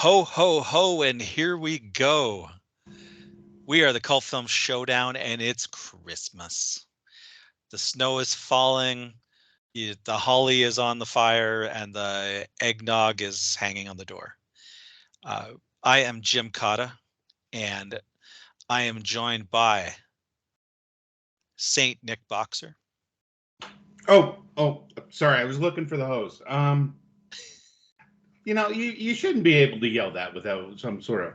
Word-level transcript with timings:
Ho, 0.00 0.24
ho, 0.24 0.60
ho, 0.60 1.00
and 1.00 1.22
here 1.22 1.56
we 1.56 1.78
go. 1.78 2.50
We 3.64 3.82
are 3.82 3.94
the 3.94 4.00
Cult 4.00 4.24
Film 4.24 4.46
Showdown, 4.46 5.16
and 5.16 5.40
it's 5.40 5.66
Christmas. 5.66 6.84
The 7.70 7.78
snow 7.78 8.18
is 8.18 8.34
falling, 8.34 9.14
the 9.72 9.96
holly 10.08 10.64
is 10.64 10.78
on 10.78 10.98
the 10.98 11.06
fire, 11.06 11.62
and 11.62 11.94
the 11.94 12.46
eggnog 12.60 13.22
is 13.22 13.56
hanging 13.56 13.88
on 13.88 13.96
the 13.96 14.04
door. 14.04 14.36
Uh, 15.24 15.52
I 15.82 16.00
am 16.00 16.20
Jim 16.20 16.50
Cotta, 16.50 16.92
and 17.54 17.98
I 18.68 18.82
am 18.82 19.02
joined 19.02 19.50
by 19.50 19.94
Saint 21.56 21.98
Nick 22.02 22.20
Boxer. 22.28 22.76
Oh, 24.08 24.36
oh, 24.58 24.84
sorry. 25.08 25.40
I 25.40 25.44
was 25.44 25.58
looking 25.58 25.86
for 25.86 25.96
the 25.96 26.04
host. 26.04 26.42
Um, 26.46 26.96
you 28.46 28.54
know, 28.54 28.68
you, 28.68 28.92
you 28.92 29.12
shouldn't 29.12 29.42
be 29.42 29.54
able 29.54 29.80
to 29.80 29.88
yell 29.88 30.12
that 30.12 30.32
without 30.32 30.78
some 30.78 31.02
sort 31.02 31.26
of, 31.26 31.32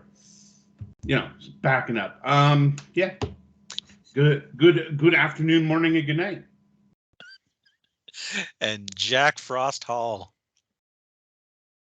you 1.06 1.18
know, 1.18 1.30
backing 1.62 1.98
up. 1.98 2.20
Um, 2.24 2.78
yeah. 2.94 3.14
Good, 4.14 4.48
good, 4.56 4.98
good 4.98 5.14
afternoon, 5.14 5.66
morning, 5.66 5.98
and 5.98 6.06
good 6.06 6.18
night. 6.18 6.46
and 8.62 8.90
Jack 8.96 9.40
Frost 9.40 9.84
Hall. 9.84 10.34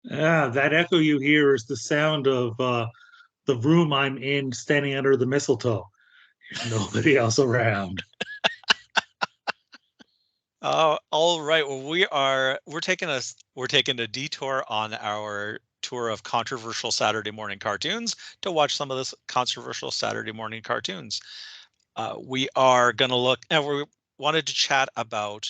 Yeah, 0.05 0.48
that 0.48 0.74
echo 0.74 0.98
you 0.98 1.19
hear 1.19 1.55
is 1.55 1.65
the 1.65 1.77
sound 1.77 2.27
of 2.27 2.60
uh, 2.60 2.87
the 3.46 3.57
room 3.57 3.95
I'm 3.95 4.19
in 4.19 4.52
standing 4.52 4.95
under 4.96 5.16
the 5.16 5.27
mistletoe. 5.27 5.88
There's 6.52 6.71
nobody 6.71 7.16
else 7.16 7.38
around. 7.38 8.02
Oh, 10.69 10.98
all 11.12 11.43
right. 11.43 11.65
Well, 11.65 11.88
we 11.88 12.06
are 12.06 12.59
we're 12.66 12.80
taking 12.80 13.09
a 13.09 13.20
we're 13.55 13.69
taking 13.69 14.01
a 14.01 14.09
detour 14.09 14.65
on 14.66 14.95
our 14.95 15.61
tour 15.80 16.09
of 16.09 16.24
controversial 16.24 16.91
Saturday 16.91 17.30
morning 17.30 17.61
cartoons 17.61 18.16
to 18.43 18.51
watch 18.51 18.74
some 18.74 18.91
of 18.91 18.97
this 18.97 19.15
controversial 19.29 19.93
Saturday 19.93 20.32
morning 20.32 20.63
cartoons. 20.63 21.21
Uh, 21.95 22.16
we 22.21 22.49
are 22.57 22.93
going 22.93 23.13
to 23.13 23.16
look 23.16 23.46
and 23.49 23.65
we 23.65 23.85
wanted 24.18 24.45
to 24.49 24.55
chat 24.55 24.88
about 24.96 25.49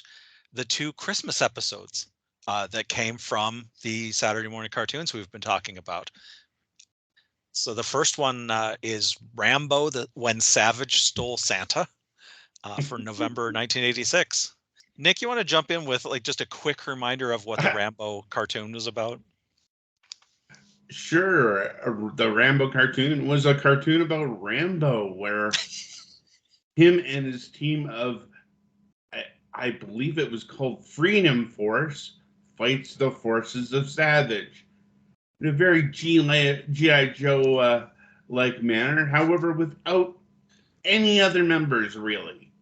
the 0.52 0.66
two 0.66 0.92
Christmas 0.92 1.40
episodes 1.40 2.08
uh, 2.46 2.66
that 2.66 2.88
came 2.88 3.16
from 3.16 3.70
the 3.80 4.12
Saturday 4.12 4.50
morning 4.50 4.70
cartoons 4.70 5.14
we've 5.14 5.32
been 5.32 5.40
talking 5.40 5.78
about. 5.78 6.10
So 7.52 7.72
the 7.72 7.82
first 7.82 8.18
one 8.18 8.50
uh, 8.50 8.76
is 8.82 9.16
Rambo: 9.34 9.88
The 9.88 10.08
When 10.12 10.42
Savage 10.42 10.96
Stole 10.96 11.38
Santa 11.38 11.88
uh, 12.64 12.82
for 12.82 12.98
November 12.98 13.44
1986. 13.44 14.55
Nick, 14.98 15.20
you 15.20 15.28
want 15.28 15.40
to 15.40 15.44
jump 15.44 15.70
in 15.70 15.84
with 15.84 16.04
like 16.04 16.22
just 16.22 16.40
a 16.40 16.46
quick 16.46 16.86
reminder 16.86 17.32
of 17.32 17.44
what 17.44 17.60
the 17.60 17.72
Rambo 17.76 18.24
cartoon 18.30 18.72
was 18.72 18.86
about? 18.86 19.20
Sure. 20.88 21.68
uh, 21.86 22.10
The 22.14 22.30
Rambo 22.30 22.70
cartoon 22.70 23.26
was 23.26 23.46
a 23.46 23.54
cartoon 23.54 24.02
about 24.02 24.42
Rambo 24.42 25.12
where 25.14 25.50
him 26.76 27.02
and 27.04 27.26
his 27.26 27.48
team 27.48 27.90
of, 27.90 28.26
I, 29.12 29.24
I 29.54 29.70
believe 29.70 30.18
it 30.18 30.30
was 30.30 30.44
called 30.44 30.86
Freedom 30.86 31.48
Force, 31.48 32.18
fights 32.56 32.94
the 32.94 33.10
forces 33.10 33.72
of 33.72 33.90
Savage 33.90 34.66
in 35.40 35.48
a 35.48 35.52
very 35.52 35.82
G.I. 35.90 37.06
Joe 37.14 37.58
uh, 37.58 37.88
like 38.28 38.62
manner, 38.62 39.04
however, 39.04 39.52
without 39.52 40.16
any 40.84 41.20
other 41.20 41.44
members 41.44 41.96
really 41.96 42.52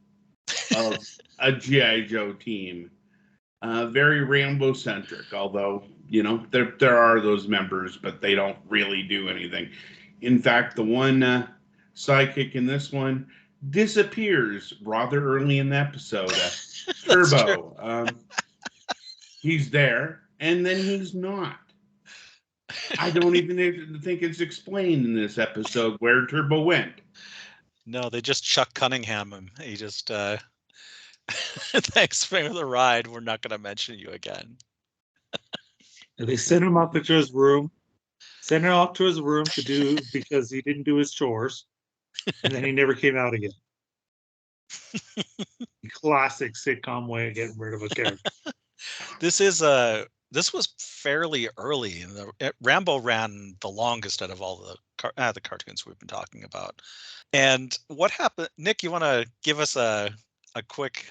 of 0.77 0.99
a 1.39 1.53
G.I. 1.53 2.03
Joe 2.03 2.33
team. 2.33 2.91
Uh, 3.63 3.87
very 3.87 4.23
Rambo 4.23 4.75
centric, 4.75 5.33
although, 5.33 5.85
you 6.09 6.23
know, 6.23 6.45
there, 6.51 6.75
there 6.79 6.99
are 6.99 7.21
those 7.21 7.49
members, 7.49 7.97
but 7.97 8.21
they 8.21 8.35
don't 8.35 8.59
really 8.69 9.03
do 9.03 9.29
anything. 9.29 9.71
In 10.21 10.39
fact, 10.39 10.77
the 10.77 10.85
one 10.85 11.23
uh, 11.23 11.47
sidekick 11.95 12.55
in 12.55 12.67
this 12.67 12.93
one 12.93 13.27
disappears 13.71 14.75
rather 14.83 15.25
early 15.25 15.59
in 15.59 15.71
the 15.71 15.77
episode. 15.77 16.33
Uh. 16.33 16.51
Turbo. 17.09 17.75
Um, 17.79 18.09
he's 19.41 19.71
there, 19.71 20.23
and 20.41 20.65
then 20.65 20.77
he's 20.77 21.15
not. 21.15 21.59
I 22.99 23.11
don't 23.11 23.37
even 23.37 24.01
think 24.03 24.23
it's 24.23 24.41
explained 24.41 25.05
in 25.05 25.15
this 25.15 25.39
episode 25.39 25.97
where 26.01 26.27
Turbo 26.27 26.63
went. 26.63 26.93
No, 27.87 28.09
they 28.09 28.21
just 28.21 28.45
Chuck 28.45 28.73
Cunningham 28.75 29.33
him. 29.33 29.51
He 29.61 29.77
just 29.77 30.11
uh 30.11 30.39
thanks 31.29 32.25
for 32.25 32.49
the 32.49 32.65
ride. 32.65 33.07
We're 33.07 33.21
not 33.21 33.43
gonna 33.43 33.59
mention 33.59 33.99
you 33.99 34.11
again. 34.11 34.57
And 36.19 36.29
they 36.29 36.37
sent 36.37 36.65
him 36.65 36.77
off 36.77 36.93
to 36.93 37.01
his 37.01 37.33
room, 37.33 37.71
sent 38.41 38.65
him 38.65 38.73
off 38.73 38.93
to 38.95 39.05
his 39.05 39.21
room 39.21 39.45
to 39.45 39.63
do 39.63 39.99
because 40.13 40.51
he 40.51 40.63
didn't 40.63 40.85
do 40.85 40.97
his 40.97 41.13
chores, 41.13 41.67
and 42.43 42.53
then 42.53 42.65
he 42.65 42.73
never 42.73 42.95
came 42.95 43.17
out 43.17 43.35
again. 43.35 43.53
Classic 45.93 46.55
sitcom 46.55 47.07
way 47.07 47.29
of 47.29 47.35
getting 47.35 47.59
rid 47.59 47.75
of 47.75 47.83
a 47.83 47.89
character. 47.89 48.31
This 49.21 49.41
is 49.41 49.63
uh 49.63 50.05
this 50.31 50.53
was 50.53 50.75
fairly 50.79 51.49
early 51.57 52.03
in 52.03 52.15
the 52.15 52.31
uh, 52.41 52.51
Rambo 52.61 52.99
ran 52.99 53.55
the 53.61 53.69
longest 53.69 54.21
out 54.21 54.31
of 54.31 54.43
all 54.43 54.57
the 54.57 54.77
car, 54.99 55.13
uh, 55.17 55.33
the 55.33 55.41
cartoons 55.41 55.87
we've 55.87 55.99
been 55.99 56.09
talking 56.09 56.45
about. 56.45 56.83
And 57.33 57.77
what 57.89 58.11
happened 58.11 58.49
Nick, 58.59 58.83
you 58.83 58.91
want 58.91 59.05
to 59.05 59.27
give 59.43 59.61
us 59.61 59.77
a 59.77 60.11
a 60.55 60.63
quick 60.63 61.07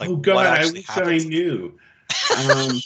like 0.00 0.08
oh 0.08 0.14
what 0.14 0.22
God, 0.22 0.46
I 0.46 0.70
wish 0.70 0.86
happens? 0.86 1.24
I 1.24 1.28
knew. 1.28 1.78
Um, 2.38 2.80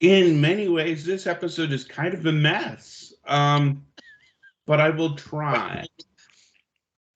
in 0.00 0.40
many 0.40 0.68
ways, 0.68 1.04
this 1.04 1.26
episode 1.26 1.72
is 1.72 1.84
kind 1.84 2.14
of 2.14 2.24
a 2.26 2.32
mess. 2.32 3.12
Um, 3.26 3.84
but 4.66 4.80
I 4.80 4.90
will 4.90 5.14
try. 5.16 5.84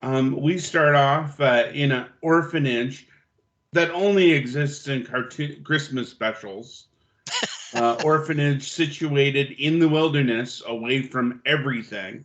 Um, 0.02 0.40
we 0.40 0.58
start 0.58 0.94
off 0.94 1.40
uh, 1.40 1.68
in 1.72 1.92
an 1.92 2.06
orphanage 2.22 3.06
that 3.72 3.90
only 3.90 4.32
exists 4.32 4.88
in 4.88 5.04
cartoon 5.04 5.62
Christmas 5.64 6.08
specials. 6.08 6.88
Uh, 7.74 7.96
orphanage 8.04 8.70
situated 8.70 9.52
in 9.52 9.78
the 9.78 9.88
wilderness, 9.88 10.62
away 10.66 11.02
from 11.02 11.40
everything. 11.46 12.24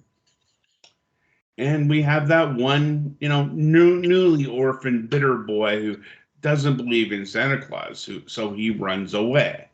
And 1.57 1.89
we 1.89 2.01
have 2.03 2.27
that 2.27 2.53
one, 2.55 3.15
you 3.19 3.29
know, 3.29 3.45
new, 3.45 3.99
newly 3.99 4.45
orphaned 4.45 5.09
bitter 5.09 5.37
boy 5.37 5.81
who 5.81 5.97
doesn't 6.41 6.77
believe 6.77 7.11
in 7.11 7.25
Santa 7.25 7.59
Claus, 7.59 8.05
who 8.05 8.21
so 8.27 8.53
he 8.53 8.69
runs 8.69 9.15
away 9.15 9.67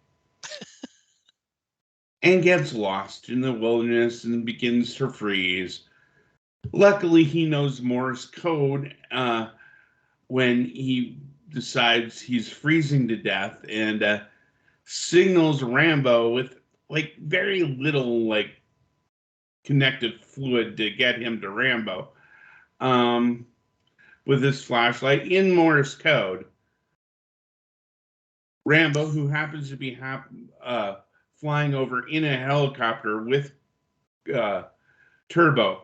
and 2.24 2.42
gets 2.42 2.74
lost 2.74 3.30
in 3.30 3.42
the 3.42 3.52
wilderness 3.52 4.24
and 4.24 4.46
begins 4.46 4.96
to 4.96 5.10
freeze. 5.10 5.82
Luckily, 6.72 7.26
he 7.26 7.46
knows 7.46 7.82
Morse 7.82 8.26
code 8.26 8.96
uh, 9.12 9.48
when 10.28 10.66
he 10.66 11.18
decides 11.50 12.22
he's 12.22 12.50
freezing 12.50 13.08
to 13.10 13.18
death 13.18 13.58
and 13.70 14.02
uh, 14.02 14.20
signals 14.86 15.62
Rambo 15.62 16.30
with 16.34 16.60
like 16.90 17.14
very 17.20 17.64
little 17.64 18.28
like 18.28 18.62
connective 19.64 20.22
fluid 20.22 20.78
to 20.78 20.90
get 20.90 21.22
him 21.22 21.40
to 21.42 21.50
Rambo 21.50 22.10
um, 22.80 23.46
with 24.26 24.44
his 24.44 24.64
flashlight 24.64 25.32
in 25.32 25.52
Morse 25.52 25.96
code. 25.96 26.46
Rambo, 28.66 29.08
who 29.08 29.28
happens 29.28 29.70
to 29.70 29.76
be 29.76 29.94
hap- 29.94 30.30
uh, 30.64 30.96
flying 31.36 31.74
over 31.74 32.08
in 32.08 32.24
a 32.24 32.38
helicopter 32.38 33.24
with 33.24 33.52
uh, 34.34 34.64
Turbo, 35.28 35.84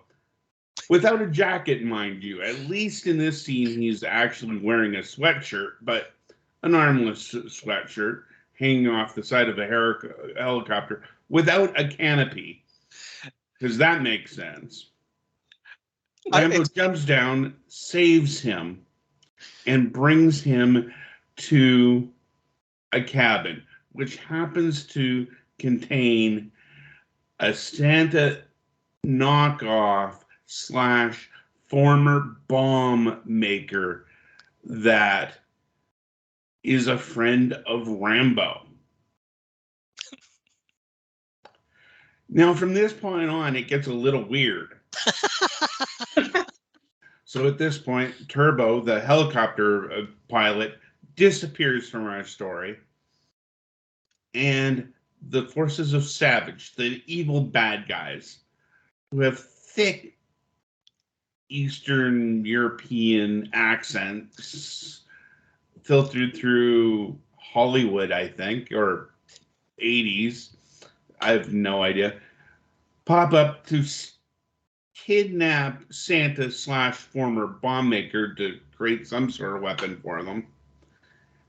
without 0.90 1.22
a 1.22 1.28
jacket, 1.28 1.84
mind 1.84 2.24
you. 2.24 2.42
At 2.42 2.60
least 2.70 3.08
in 3.08 3.18
this 3.18 3.42
scene, 3.42 3.80
he's 3.80 4.04
actually 4.04 4.58
wearing 4.58 4.96
a 4.96 5.00
sweatshirt, 5.00 5.74
but 5.82 6.14
an 6.64 6.76
armless 6.76 7.34
sweatshirt 7.34 8.24
hanging 8.58 8.88
off 8.88 9.16
the 9.16 9.24
side 9.24 9.50
of 9.50 9.58
a 9.58 9.66
helic- 9.66 10.38
helicopter 10.38 11.04
without 11.30 11.78
a 11.80 11.88
canopy. 11.88 12.64
Because 13.60 13.78
that 13.78 14.02
makes 14.02 14.36
sense. 14.36 14.92
Rambo 16.32 16.64
jumps 16.64 17.06
down, 17.06 17.56
saves 17.68 18.40
him, 18.40 18.86
and 19.66 19.92
brings 19.92 20.42
him 20.42 20.94
to 21.38 22.10
a 22.94 23.02
cabin, 23.02 23.64
which 23.92 24.18
happens 24.18 24.86
to 24.88 25.28
contain 25.58 26.52
a 27.40 27.54
Santa 27.54 28.44
knockoff 29.06 30.24
slash 30.46 31.30
former 31.68 32.38
bomb 32.48 33.22
maker 33.26 34.06
that 34.64 35.40
is 36.64 36.88
a 36.88 36.98
friend 36.98 37.54
of 37.66 37.88
Rambo. 37.88 38.69
Now, 42.30 42.54
from 42.54 42.74
this 42.74 42.94
point 42.94 43.30
on, 43.30 43.56
it 43.56 43.68
gets 43.68 43.88
a 43.88 43.94
little 43.94 44.24
weird. 44.24 44.80
so 47.26 47.48
at 47.48 47.58
this 47.58 47.78
point, 47.80 48.14
Turbo, 48.30 48.82
the 48.82 49.00
helicopter 49.00 49.92
uh, 49.92 50.02
pilot, 50.28 50.78
disappears 51.16 51.90
from 51.90 52.06
our 52.06 52.24
story. 52.24 52.78
And 54.36 54.94
the 55.30 55.44
forces 55.44 55.94
of 55.94 56.04
Savage, 56.04 56.76
the 56.76 57.02
evil 57.08 57.42
bad 57.42 57.88
guys, 57.88 58.40
who 59.12 59.22
have 59.22 59.40
thick 59.40 60.16
Eastern 61.50 62.46
European 62.46 63.50
accents 63.54 65.02
filtered 65.82 66.36
through 66.36 67.18
Hollywood, 67.38 68.12
I 68.12 68.28
think, 68.28 68.72
or 68.72 69.10
80s. 69.82 70.56
I 71.22 71.32
have 71.32 71.54
no 71.54 71.84
idea. 71.84 72.16
Pop 73.06 73.34
up 73.34 73.66
to 73.68 73.84
kidnap 74.94 75.84
Santa 75.92 76.52
slash 76.52 76.96
former 76.96 77.48
bomb 77.48 77.90
maker 77.90 78.34
to 78.36 78.60
create 78.76 79.08
some 79.08 79.30
sort 79.30 79.56
of 79.56 79.62
weapon 79.62 80.00
for 80.04 80.24
them. 80.24 80.48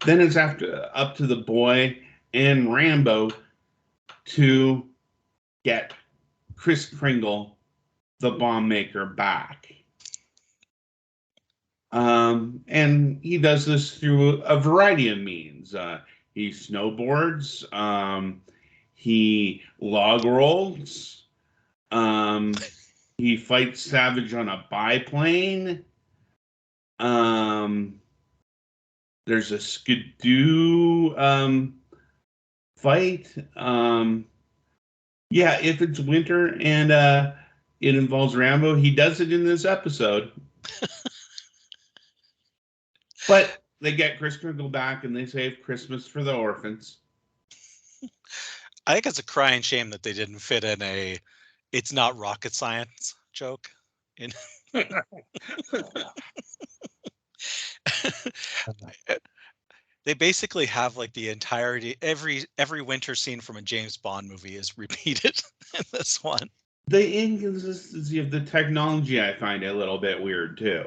Then 0.04 0.20
it's 0.20 0.36
after 0.36 0.88
up 0.94 1.16
to 1.16 1.26
the 1.26 1.36
boy 1.36 1.98
and 2.32 2.72
Rambo 2.72 3.30
to 4.26 4.86
get 5.64 5.92
Chris 6.56 6.86
Kringle, 6.86 7.56
the 8.20 8.30
bomb 8.32 8.68
maker, 8.68 9.06
back. 9.06 9.72
Um, 11.92 12.62
and 12.68 13.18
he 13.22 13.38
does 13.38 13.66
this 13.66 13.98
through 13.98 14.42
a 14.42 14.58
variety 14.58 15.08
of 15.08 15.18
means. 15.18 15.74
Uh, 15.74 16.00
he 16.34 16.50
snowboards, 16.50 17.70
um, 17.74 18.40
he 19.00 19.62
log 19.80 20.26
rolls, 20.26 21.24
um, 21.90 22.52
he 23.16 23.34
fights 23.34 23.80
Savage 23.80 24.34
on 24.34 24.50
a 24.50 24.66
biplane. 24.70 25.82
Um, 26.98 27.94
there's 29.24 29.52
a 29.52 29.58
skidoo 29.58 31.16
um, 31.16 31.76
fight. 32.76 33.34
Um, 33.56 34.26
yeah, 35.30 35.58
if 35.62 35.80
it's 35.80 35.98
winter 35.98 36.60
and 36.60 36.92
uh, 36.92 37.32
it 37.80 37.94
involves 37.94 38.36
Rambo, 38.36 38.74
he 38.74 38.94
does 38.94 39.20
it 39.20 39.32
in 39.32 39.46
this 39.46 39.64
episode. 39.64 40.30
but 43.26 43.62
they 43.80 43.92
get 43.92 44.18
Chris 44.18 44.36
Kringle 44.36 44.68
back 44.68 45.04
and 45.04 45.16
they 45.16 45.24
save 45.24 45.62
Christmas 45.62 46.06
for 46.06 46.22
the 46.22 46.34
orphans. 46.34 46.98
I 48.90 48.94
think 48.94 49.06
it's 49.06 49.20
a 49.20 49.24
crying 49.24 49.62
shame 49.62 49.90
that 49.90 50.02
they 50.02 50.12
didn't 50.12 50.40
fit 50.40 50.64
in 50.64 50.82
a 50.82 51.16
it's 51.70 51.92
not 51.92 52.18
rocket 52.18 52.52
science 52.52 53.14
joke. 53.32 53.70
In 54.16 54.32
they 60.04 60.14
basically 60.14 60.66
have 60.66 60.96
like 60.96 61.12
the 61.12 61.28
entirety 61.28 61.94
every 62.02 62.46
every 62.58 62.82
winter 62.82 63.14
scene 63.14 63.40
from 63.40 63.58
a 63.58 63.62
James 63.62 63.96
Bond 63.96 64.28
movie 64.28 64.56
is 64.56 64.76
repeated 64.78 65.40
in 65.78 65.84
this 65.92 66.24
one. 66.24 66.50
The 66.88 67.16
inconsistency 67.16 68.18
of 68.18 68.32
the 68.32 68.40
technology 68.40 69.22
I 69.22 69.38
find 69.38 69.62
a 69.62 69.72
little 69.72 69.98
bit 69.98 70.20
weird 70.20 70.58
too. 70.58 70.86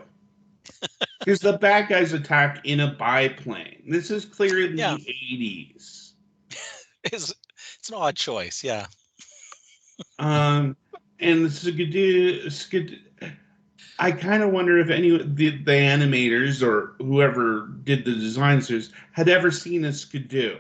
Because 1.20 1.40
the 1.40 1.58
bad 1.58 1.88
guys 1.88 2.12
attack 2.12 2.60
in 2.66 2.82
a 2.82 2.96
biplane. 2.96 3.84
This 3.88 4.12
is 4.12 4.26
clear 4.26 4.66
in 4.66 4.76
Yeah. 4.76 4.98
the 4.98 5.06
80s. 5.06 6.10
It's 7.06 7.34
it's 7.84 7.90
an 7.90 7.96
odd 7.96 8.16
choice, 8.16 8.64
yeah. 8.64 8.86
Um, 10.18 10.78
and 11.20 11.46
the 11.46 11.50
Skidoo, 11.50 12.50
Skid, 12.50 12.98
I 14.00 14.14
kind 14.14 14.42
of 14.42 14.52
wonder 14.52 14.80
if 14.80 14.90
any 14.90 15.10
the, 15.10 15.50
the 15.50 15.72
animators 15.74 16.66
or 16.66 16.96
whoever 17.00 17.68
did 17.84 18.06
the 18.06 18.14
designs 18.14 18.72
had 19.12 19.28
ever 19.28 19.52
seen 19.52 19.84
a 19.84 19.92
Skidoo. 19.92 20.60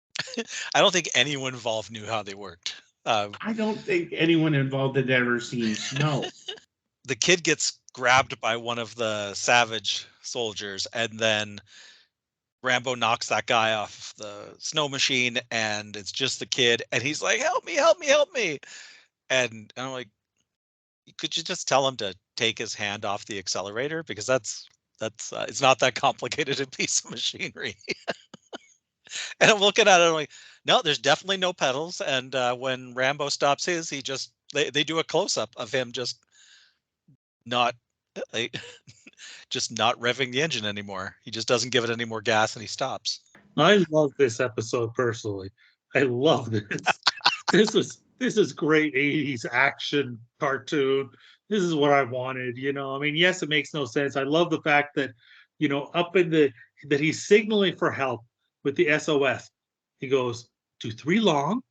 I 0.74 0.80
don't 0.80 0.92
think 0.92 1.08
anyone 1.14 1.54
involved 1.54 1.92
knew 1.92 2.06
how 2.06 2.24
they 2.24 2.34
worked. 2.34 2.74
Uh, 3.06 3.28
I 3.40 3.52
don't 3.52 3.78
think 3.78 4.12
anyone 4.12 4.54
involved 4.54 4.96
had 4.96 5.10
ever 5.10 5.38
seen 5.38 5.76
snow. 5.76 6.24
the 7.04 7.14
kid 7.14 7.44
gets 7.44 7.78
grabbed 7.92 8.40
by 8.40 8.56
one 8.56 8.80
of 8.80 8.96
the 8.96 9.32
savage 9.34 10.08
soldiers 10.22 10.88
and 10.92 11.20
then 11.20 11.60
Rambo 12.62 12.94
knocks 12.94 13.28
that 13.28 13.46
guy 13.46 13.72
off 13.74 14.14
the 14.18 14.54
snow 14.58 14.88
machine 14.88 15.38
and 15.50 15.96
it's 15.96 16.12
just 16.12 16.40
the 16.40 16.46
kid 16.46 16.82
and 16.92 17.02
he's 17.02 17.22
like 17.22 17.40
help 17.40 17.64
me 17.64 17.74
help 17.74 17.98
me 17.98 18.06
help 18.06 18.32
me! 18.32 18.58
And 19.30 19.72
I'm 19.76 19.92
like 19.92 20.08
could 21.18 21.36
you 21.36 21.42
just 21.42 21.68
tell 21.68 21.86
him 21.86 21.96
to 21.96 22.14
take 22.36 22.58
his 22.58 22.74
hand 22.74 23.04
off 23.04 23.24
the 23.24 23.38
accelerator? 23.38 24.02
Because 24.02 24.26
that's 24.26 24.68
that's 25.00 25.32
uh, 25.32 25.46
it's 25.48 25.62
not 25.62 25.78
that 25.80 25.94
complicated 25.94 26.60
a 26.60 26.66
piece 26.66 27.04
of 27.04 27.10
machinery. 27.10 27.76
And 29.40 29.50
I'm 29.50 29.60
looking 29.60 29.88
at 29.88 30.00
it 30.00 30.04
I'm 30.04 30.12
like 30.12 30.30
no 30.66 30.82
there's 30.82 30.98
definitely 30.98 31.38
no 31.38 31.52
pedals 31.54 32.00
and 32.02 32.34
uh, 32.34 32.54
when 32.54 32.92
Rambo 32.94 33.30
stops 33.30 33.64
his 33.64 33.88
he 33.88 34.02
just 34.02 34.32
they, 34.52 34.68
they 34.70 34.84
do 34.84 34.98
a 34.98 35.04
close 35.04 35.38
up 35.38 35.50
of 35.56 35.72
him 35.72 35.92
just 35.92 36.18
not 37.46 37.74
just 39.50 39.76
not 39.76 39.98
revving 39.98 40.32
the 40.32 40.42
engine 40.42 40.64
anymore. 40.64 41.16
He 41.22 41.30
just 41.30 41.48
doesn't 41.48 41.70
give 41.70 41.84
it 41.84 41.90
any 41.90 42.04
more 42.04 42.20
gas 42.20 42.54
and 42.54 42.62
he 42.62 42.68
stops. 42.68 43.20
I 43.56 43.84
love 43.90 44.12
this 44.18 44.40
episode 44.40 44.94
personally. 44.94 45.50
I 45.94 46.02
love 46.02 46.50
this. 46.50 46.80
this 47.52 47.74
is 47.74 48.02
this 48.18 48.36
is 48.36 48.52
great 48.52 48.94
80s 48.94 49.46
action 49.50 50.18
cartoon. 50.40 51.10
This 51.48 51.62
is 51.62 51.74
what 51.74 51.92
I 51.92 52.02
wanted, 52.02 52.58
you 52.58 52.72
know. 52.72 52.94
I 52.94 52.98
mean, 52.98 53.16
yes, 53.16 53.42
it 53.42 53.48
makes 53.48 53.72
no 53.72 53.84
sense. 53.84 54.16
I 54.16 54.24
love 54.24 54.50
the 54.50 54.60
fact 54.62 54.96
that, 54.96 55.10
you 55.58 55.68
know, 55.68 55.84
up 55.94 56.16
in 56.16 56.30
the 56.30 56.52
that 56.88 57.00
he's 57.00 57.26
signaling 57.26 57.76
for 57.76 57.90
help 57.90 58.24
with 58.64 58.76
the 58.76 58.98
SOS. 58.98 59.50
He 59.98 60.08
goes 60.08 60.48
to 60.80 60.90
three 60.90 61.20
long, 61.20 61.62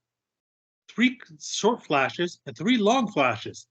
three 0.90 1.20
short 1.40 1.84
flashes, 1.84 2.40
and 2.46 2.58
three 2.58 2.78
long 2.78 3.12
flashes. 3.12 3.68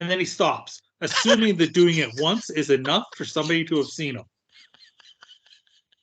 And 0.00 0.10
then 0.10 0.20
he 0.20 0.24
stops, 0.24 0.80
assuming 1.00 1.56
that 1.56 1.72
doing 1.72 1.98
it 1.98 2.10
once 2.20 2.50
is 2.50 2.70
enough 2.70 3.04
for 3.16 3.24
somebody 3.24 3.64
to 3.64 3.76
have 3.76 3.86
seen 3.86 4.16
him. 4.16 4.24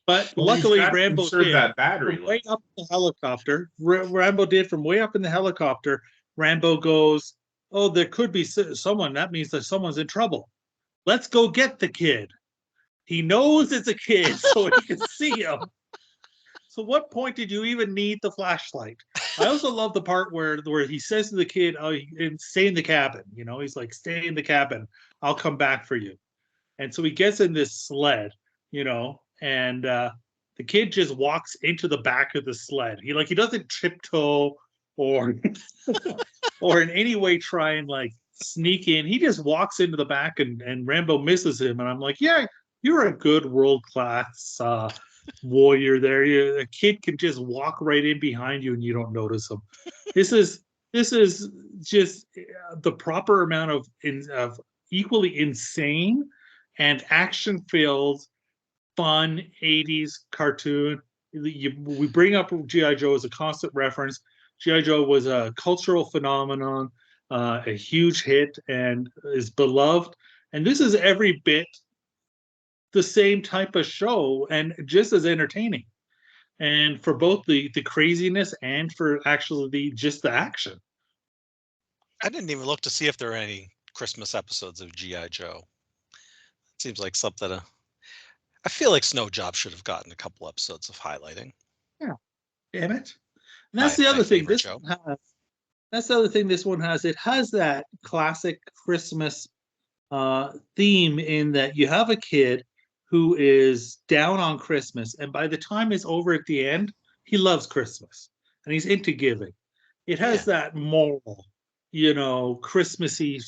But 0.07 0.33
Well, 0.37 0.45
luckily, 0.45 0.79
Rambo 0.79 1.27
did 1.29 1.53
that 1.53 1.75
battery. 1.75 2.17
from 2.17 2.25
way 2.25 2.41
up 2.47 2.61
the 2.77 2.85
helicopter. 2.91 3.71
Ra- 3.79 4.05
Rambo 4.07 4.45
did 4.45 4.69
from 4.69 4.83
way 4.83 4.99
up 4.99 5.15
in 5.15 5.21
the 5.21 5.29
helicopter. 5.29 6.01
Rambo 6.37 6.77
goes, 6.77 7.33
"Oh, 7.71 7.89
there 7.89 8.05
could 8.05 8.31
be 8.31 8.41
s- 8.41 8.79
someone. 8.79 9.13
That 9.13 9.31
means 9.31 9.49
that 9.49 9.63
someone's 9.63 9.97
in 9.97 10.07
trouble. 10.07 10.49
Let's 11.07 11.27
go 11.27 11.47
get 11.47 11.79
the 11.79 11.87
kid." 11.87 12.29
He 13.05 13.21
knows 13.21 13.71
it's 13.71 13.87
a 13.87 13.93
kid, 13.95 14.37
so 14.37 14.65
he 14.65 14.81
can 14.87 14.99
see 15.17 15.41
him. 15.41 15.59
So, 16.67 16.83
what 16.83 17.09
point 17.09 17.37
did 17.37 17.49
you 17.51 17.63
even 17.63 17.93
need 17.93 18.19
the 18.21 18.31
flashlight? 18.31 18.97
I 19.37 19.45
also 19.47 19.69
love 19.69 19.93
the 19.93 20.01
part 20.01 20.33
where 20.33 20.57
where 20.65 20.87
he 20.87 20.99
says 20.99 21.29
to 21.29 21.35
the 21.35 21.45
kid, 21.45 21.75
"Oh, 21.79 21.95
stay 22.37 22.67
in 22.67 22.73
the 22.73 22.83
cabin." 22.83 23.23
You 23.33 23.45
know, 23.45 23.59
he's 23.59 23.75
like, 23.75 23.93
"Stay 23.93 24.27
in 24.27 24.35
the 24.35 24.43
cabin. 24.43 24.87
I'll 25.21 25.35
come 25.35 25.57
back 25.57 25.85
for 25.85 25.95
you." 25.95 26.17
And 26.79 26.93
so 26.93 27.03
he 27.03 27.11
gets 27.11 27.39
in 27.39 27.53
this 27.53 27.73
sled, 27.73 28.31
you 28.71 28.83
know, 28.83 29.21
and 29.41 29.85
uh, 29.85 30.11
the 30.57 30.63
kid 30.63 30.91
just 30.91 31.15
walks 31.15 31.55
into 31.61 31.87
the 31.87 31.97
back 31.97 32.35
of 32.35 32.45
the 32.45 32.53
sled. 32.53 32.99
He 33.01 33.13
like 33.13 33.27
he 33.27 33.35
doesn't 33.35 33.69
tiptoe 33.69 34.55
or 34.97 35.35
or 36.61 36.81
in 36.81 36.89
any 36.89 37.15
way 37.15 37.37
try 37.37 37.73
and 37.73 37.87
like 37.87 38.13
sneak 38.31 38.87
in. 38.87 39.05
He 39.05 39.19
just 39.19 39.43
walks 39.43 39.79
into 39.79 39.97
the 39.97 40.05
back 40.05 40.39
and 40.39 40.61
and 40.61 40.87
Rambo 40.87 41.19
misses 41.19 41.61
him. 41.61 41.79
And 41.79 41.89
I'm 41.89 41.99
like, 41.99 42.21
yeah, 42.21 42.45
you're 42.81 43.07
a 43.07 43.17
good 43.17 43.45
world 43.45 43.83
class 43.83 44.57
uh, 44.61 44.89
warrior 45.43 45.99
there. 45.99 46.23
You, 46.23 46.57
a 46.59 46.65
kid 46.65 47.01
can 47.01 47.17
just 47.17 47.39
walk 47.39 47.77
right 47.81 48.05
in 48.05 48.19
behind 48.19 48.63
you 48.63 48.73
and 48.73 48.83
you 48.83 48.93
don't 48.93 49.13
notice 49.13 49.49
him. 49.49 49.61
This 50.13 50.31
is 50.31 50.61
this 50.93 51.11
is 51.11 51.49
just 51.81 52.25
uh, 52.37 52.75
the 52.81 52.91
proper 52.91 53.43
amount 53.43 53.71
of 53.71 53.87
in, 54.03 54.29
of 54.31 54.59
equally 54.91 55.39
insane 55.39 56.29
and 56.79 57.03
action 57.09 57.63
filled 57.69 58.21
fun 58.95 59.41
80s 59.61 60.11
cartoon. 60.31 61.01
You, 61.33 61.73
we 61.83 62.07
bring 62.07 62.35
up 62.35 62.51
G.I. 62.65 62.95
Joe 62.95 63.13
as 63.13 63.25
a 63.25 63.29
constant 63.29 63.73
reference. 63.75 64.21
G.I. 64.61 64.81
Joe 64.81 65.03
was 65.03 65.27
a 65.27 65.53
cultural 65.57 66.05
phenomenon, 66.05 66.89
uh, 67.29 67.61
a 67.65 67.75
huge 67.75 68.23
hit, 68.23 68.57
and 68.69 69.09
is 69.25 69.49
beloved. 69.49 70.15
And 70.53 70.65
this 70.65 70.79
is 70.79 70.95
every 70.95 71.41
bit 71.43 71.67
the 72.95 73.03
same 73.03 73.43
type 73.43 73.75
of 73.75 73.85
show 73.85 74.47
and 74.49 74.73
just 74.85 75.13
as 75.13 75.27
entertaining. 75.27 75.83
And 76.59 77.03
for 77.03 77.13
both 77.13 77.45
the 77.45 77.69
the 77.75 77.83
craziness 77.83 78.55
and 78.63 78.91
for 78.93 79.19
actually 79.27 79.69
the 79.69 79.91
just 79.91 80.23
the 80.23 80.31
action. 80.31 80.79
I 82.23 82.29
didn't 82.29 82.49
even 82.49 82.65
look 82.65 82.81
to 82.81 82.89
see 82.89 83.05
if 83.07 83.17
there 83.17 83.29
were 83.29 83.35
any 83.35 83.69
Christmas 83.93 84.33
episodes 84.33 84.81
of 84.81 84.95
GI 84.95 85.27
Joe. 85.29 85.61
Seems 86.79 86.99
like 86.99 87.15
something. 87.15 87.51
Uh, 87.51 87.59
I 88.65 88.69
feel 88.69 88.89
like 88.89 89.03
Snow 89.03 89.29
Job 89.29 89.55
should 89.55 89.73
have 89.73 89.83
gotten 89.83 90.11
a 90.11 90.15
couple 90.15 90.47
episodes 90.47 90.89
of 90.89 90.97
highlighting. 90.97 91.51
Yeah 92.01 92.13
damn 92.75 92.91
it. 92.91 93.13
And 93.73 93.81
that's 93.81 93.97
My- 93.97 94.05
the 94.05 94.09
other 94.09 94.23
thing. 94.23 94.45
This 94.45 94.61
show. 94.61 94.77
one 94.77 94.97
has, 95.07 95.17
that's 95.91 96.07
the 96.07 96.17
other 96.17 96.27
thing 96.29 96.47
this 96.47 96.65
one 96.65 96.79
has. 96.81 97.05
It 97.05 97.15
has 97.17 97.51
that 97.51 97.85
classic 98.03 98.59
Christmas 98.75 99.47
uh, 100.11 100.51
theme 100.75 101.19
in 101.19 101.51
that 101.53 101.75
you 101.75 101.87
have 101.87 102.09
a 102.09 102.15
kid 102.15 102.63
who 103.09 103.35
is 103.35 103.97
down 104.07 104.39
on 104.39 104.57
Christmas, 104.59 105.15
and 105.19 105.31
by 105.31 105.47
the 105.47 105.57
time 105.57 105.91
it's 105.91 106.05
over 106.05 106.33
at 106.33 106.45
the 106.45 106.67
end, 106.67 106.93
he 107.23 107.37
loves 107.37 107.67
Christmas. 107.67 108.29
and 108.65 108.73
he's 108.73 108.87
into 108.87 109.11
giving. 109.11 109.51
It 110.07 110.17
has 110.19 110.45
that 110.45 110.75
moral, 110.75 111.45
you 111.91 112.13
know, 112.13 112.55
Christmassy 112.55 113.39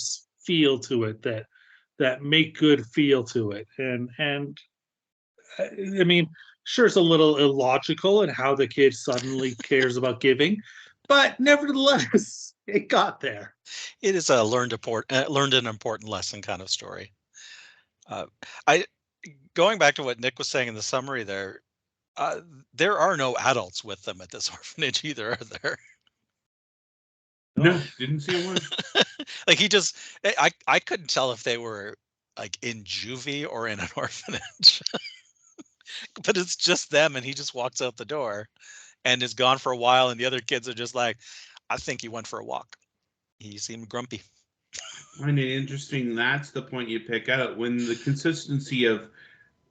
feel 0.43 0.79
to 0.79 1.05
it 1.05 1.21
that 1.23 1.45
that 1.99 2.21
make 2.21 2.57
good 2.57 2.85
feel 2.85 3.23
to 3.23 3.51
it, 3.51 3.67
and 3.79 4.09
and 4.19 4.57
I 5.59 6.03
mean, 6.03 6.29
sure, 6.63 6.85
it's 6.85 6.95
a 6.95 7.01
little 7.01 7.37
illogical 7.37 8.23
in 8.23 8.29
how 8.29 8.55
the 8.55 8.67
kid 8.67 8.93
suddenly 8.93 9.55
cares 9.63 9.97
about 9.97 10.19
giving, 10.19 10.61
but 11.07 11.39
nevertheless, 11.39 12.53
it 12.67 12.89
got 12.89 13.19
there. 13.19 13.55
It 14.01 14.15
is 14.15 14.29
a 14.29 14.43
learned 14.43 14.73
important, 14.73 15.11
uh, 15.11 15.31
learned 15.31 15.53
an 15.53 15.67
important 15.67 16.09
lesson 16.09 16.41
kind 16.41 16.61
of 16.61 16.69
story. 16.69 17.13
Uh, 18.09 18.25
I 18.67 18.85
going 19.53 19.77
back 19.79 19.95
to 19.95 20.03
what 20.03 20.19
Nick 20.19 20.37
was 20.37 20.47
saying 20.47 20.67
in 20.67 20.75
the 20.75 20.81
summary 20.81 21.23
there. 21.23 21.61
Uh, 22.15 22.41
there 22.73 22.97
are 22.97 23.15
no 23.15 23.35
adults 23.37 23.83
with 23.83 24.01
them 24.03 24.21
at 24.21 24.31
this 24.31 24.49
orphanage 24.51 25.03
either, 25.05 25.31
are 25.31 25.45
there? 25.61 25.77
No, 27.55 27.79
didn't 27.97 28.21
see 28.21 28.45
one. 28.45 28.57
like 29.47 29.57
he 29.57 29.67
just, 29.67 29.95
I 30.23 30.33
I- 30.67 30.75
I 30.75 30.79
couldn't 30.79 31.09
tell 31.09 31.31
if 31.31 31.43
they 31.43 31.57
were 31.57 31.95
like 32.37 32.57
in 32.61 32.83
juvie 32.83 33.47
or 33.49 33.67
in 33.67 33.79
an 33.79 33.87
orphanage. 33.95 34.81
but 36.23 36.37
it's 36.37 36.55
just 36.55 36.91
them, 36.91 37.15
and 37.15 37.25
he 37.25 37.33
just 37.33 37.55
walks 37.55 37.81
out 37.81 37.97
the 37.97 38.05
door, 38.05 38.47
and 39.05 39.23
is 39.23 39.33
gone 39.33 39.57
for 39.57 39.71
a 39.71 39.77
while, 39.77 40.09
and 40.09 40.19
the 40.19 40.25
other 40.25 40.39
kids 40.41 40.67
are 40.69 40.73
just 40.73 40.93
like, 40.95 41.17
I 41.69 41.77
think 41.77 42.01
he 42.01 42.09
went 42.09 42.27
for 42.27 42.39
a 42.39 42.45
walk. 42.45 42.75
He 43.39 43.57
seemed 43.57 43.89
grumpy. 43.89 44.21
find 45.19 45.39
it 45.39 45.55
interesting. 45.57 46.15
That's 46.15 46.51
the 46.51 46.61
point 46.61 46.89
you 46.89 46.99
pick 46.99 47.29
out 47.29 47.57
when 47.57 47.77
the 47.77 47.95
consistency 47.95 48.85
of 48.85 49.09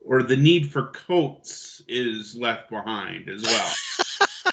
or 0.07 0.23
the 0.23 0.37
need 0.37 0.71
for 0.71 0.87
coats 0.89 1.83
is 1.89 2.37
left 2.37 2.71
behind 2.71 3.29
as 3.29 3.43
well. 3.43 3.73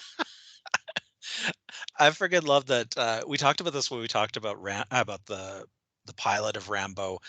I 2.00 2.10
freaking 2.10 2.48
love 2.48 2.66
that. 2.68 2.98
Uh, 2.98 3.22
we 3.28 3.38
talked 3.38 3.62
about 3.62 3.74
this 3.74 3.92
when 3.92 4.02
we 4.02 4.08
talked 4.08 4.36
about 4.36 4.62
Ram- 4.62 4.86
about 4.92 5.26
the 5.26 5.66
the 6.06 6.14
pilot 6.16 6.58
of 6.58 6.70
Rambo, 6.70 7.20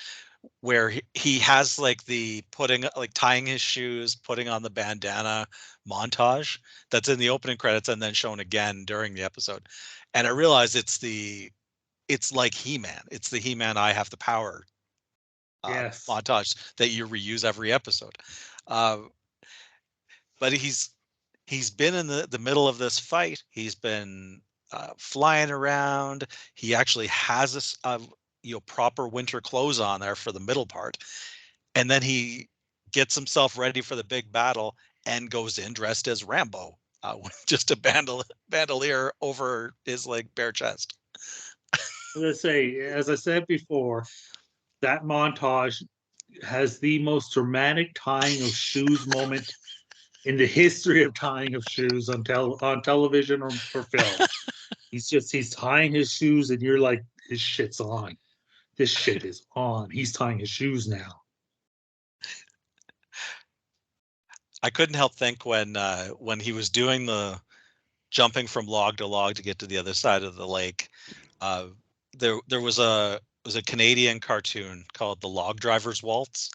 where 0.61 0.91
he, 0.91 1.03
he 1.13 1.39
has 1.39 1.79
like 1.79 2.05
the 2.05 2.43
putting 2.51 2.85
like 2.97 3.13
tying 3.15 3.47
his 3.47 3.61
shoes, 3.61 4.17
putting 4.17 4.49
on 4.49 4.63
the 4.63 4.71
bandana 4.71 5.47
montage 5.89 6.59
that's 6.91 7.09
in 7.11 7.19
the 7.19 7.31
opening 7.31 7.59
credits 7.59 7.89
and 7.89 8.03
then 8.03 8.15
shown 8.15 8.41
again 8.41 8.85
during 8.87 9.15
the 9.15 9.23
episode. 9.23 9.69
And 10.15 10.27
I 10.27 10.31
realize 10.31 10.75
it's 10.75 10.99
the 10.99 11.51
it's 12.09 12.33
like 12.33 12.55
He-Man. 12.55 13.03
It's 13.11 13.31
the 13.31 13.39
He-Man 13.39 13.77
I 13.77 13.93
have 13.93 14.11
the 14.11 14.17
power 14.17 14.65
uh, 15.65 15.85
Yes. 15.85 16.07
montage 16.09 16.77
that 16.77 16.91
you 16.91 17.07
reuse 17.07 17.45
every 17.45 17.73
episode. 17.73 18.17
Uh, 18.67 18.99
but 20.41 20.53
he's 20.53 20.91
he's 21.47 21.71
been 21.71 21.95
in 21.95 22.07
the, 22.07 22.27
the 22.31 22.39
middle 22.39 22.69
of 22.69 22.79
this 22.79 22.99
fight. 22.99 23.43
He's 23.51 23.75
been 23.75 24.41
uh, 24.73 24.91
flying 24.99 25.51
around. 25.51 26.27
He 26.55 26.75
actually 26.75 27.09
has 27.09 27.55
this 27.55 27.77
uh, 27.85 27.99
you 28.43 28.55
know 28.55 28.61
proper 28.61 29.09
winter 29.09 29.41
clothes 29.41 29.81
on 29.81 30.01
there 30.01 30.17
for 30.17 30.33
the 30.33 30.41
middle 30.41 30.67
part, 30.67 30.99
and 31.75 31.91
then 31.91 32.03
he 32.03 32.49
gets 32.93 33.15
himself 33.15 33.59
ready 33.59 33.81
for 33.81 33.97
the 33.97 34.05
big 34.05 34.33
battle 34.33 34.77
and 35.07 35.31
goes 35.31 35.59
in 35.59 35.73
dressed 35.73 36.09
as 36.09 36.25
Rambo 36.25 36.79
uh, 37.03 37.17
with 37.23 37.45
just 37.47 37.71
a 37.71 37.77
bandol- 37.77 38.25
bandolier 38.49 39.13
over 39.21 39.75
his 39.85 40.07
like 40.07 40.35
bare 40.35 40.53
chest. 40.53 40.97
I 42.17 42.33
say, 42.33 42.79
as 42.81 43.09
I 43.11 43.17
said 43.17 43.47
before, 43.47 44.05
that 44.85 45.03
montage 45.03 45.83
has 46.43 46.79
the 46.79 46.99
most 46.99 47.33
dramatic 47.33 47.95
tying 47.95 48.43
of 48.43 48.49
shoes 48.51 49.07
moment 49.15 49.51
in 50.27 50.37
the 50.37 50.47
history 50.47 51.03
of 51.05 51.15
tying 51.15 51.55
of 51.55 51.65
shoes 51.65 52.11
on 52.11 52.23
tel- 52.23 52.59
on 52.61 52.83
television 52.83 53.41
or 53.41 53.51
for 53.51 53.83
film. 53.85 54.29
he's 54.91 55.09
just 55.09 55.33
he's 55.33 55.49
tying 55.51 55.95
his 55.95 56.13
shoes, 56.13 56.51
and 56.51 56.61
you're 56.61 56.79
like, 56.79 57.03
his 57.31 57.41
shit's 57.41 57.81
on. 57.81 58.19
This 58.77 58.91
shit 58.91 59.25
is 59.25 59.47
on. 59.57 59.89
He's 59.89 60.13
tying 60.13 60.39
his 60.39 60.51
shoes 60.51 60.87
now. 60.87 61.23
I 64.63 64.69
couldn't 64.69 64.97
help 64.97 65.15
think 65.15 65.47
when 65.47 65.77
uh, 65.77 66.09
when 66.09 66.41
he 66.41 66.53
was 66.53 66.69
doing 66.69 67.07
the 67.07 67.41
jumping 68.11 68.47
from 68.47 68.67
log 68.67 68.99
to 68.99 69.07
log 69.07 69.37
to 69.37 69.43
get 69.43 69.61
to 69.61 69.67
the 69.67 69.79
other 69.79 69.95
side 69.95 70.25
of 70.25 70.37
the 70.37 70.47
lake. 70.47 70.91
Uh, 71.41 71.69
there 72.19 72.39
there 72.49 72.61
was 72.61 72.79
a 72.79 73.19
was 73.45 73.57
a 73.57 73.63
Canadian 73.63 74.21
cartoon 74.21 74.85
called 74.93 75.21
The 75.21 75.29
Log 75.29 75.61
Driver's 75.61 76.03
Waltz. 76.03 76.51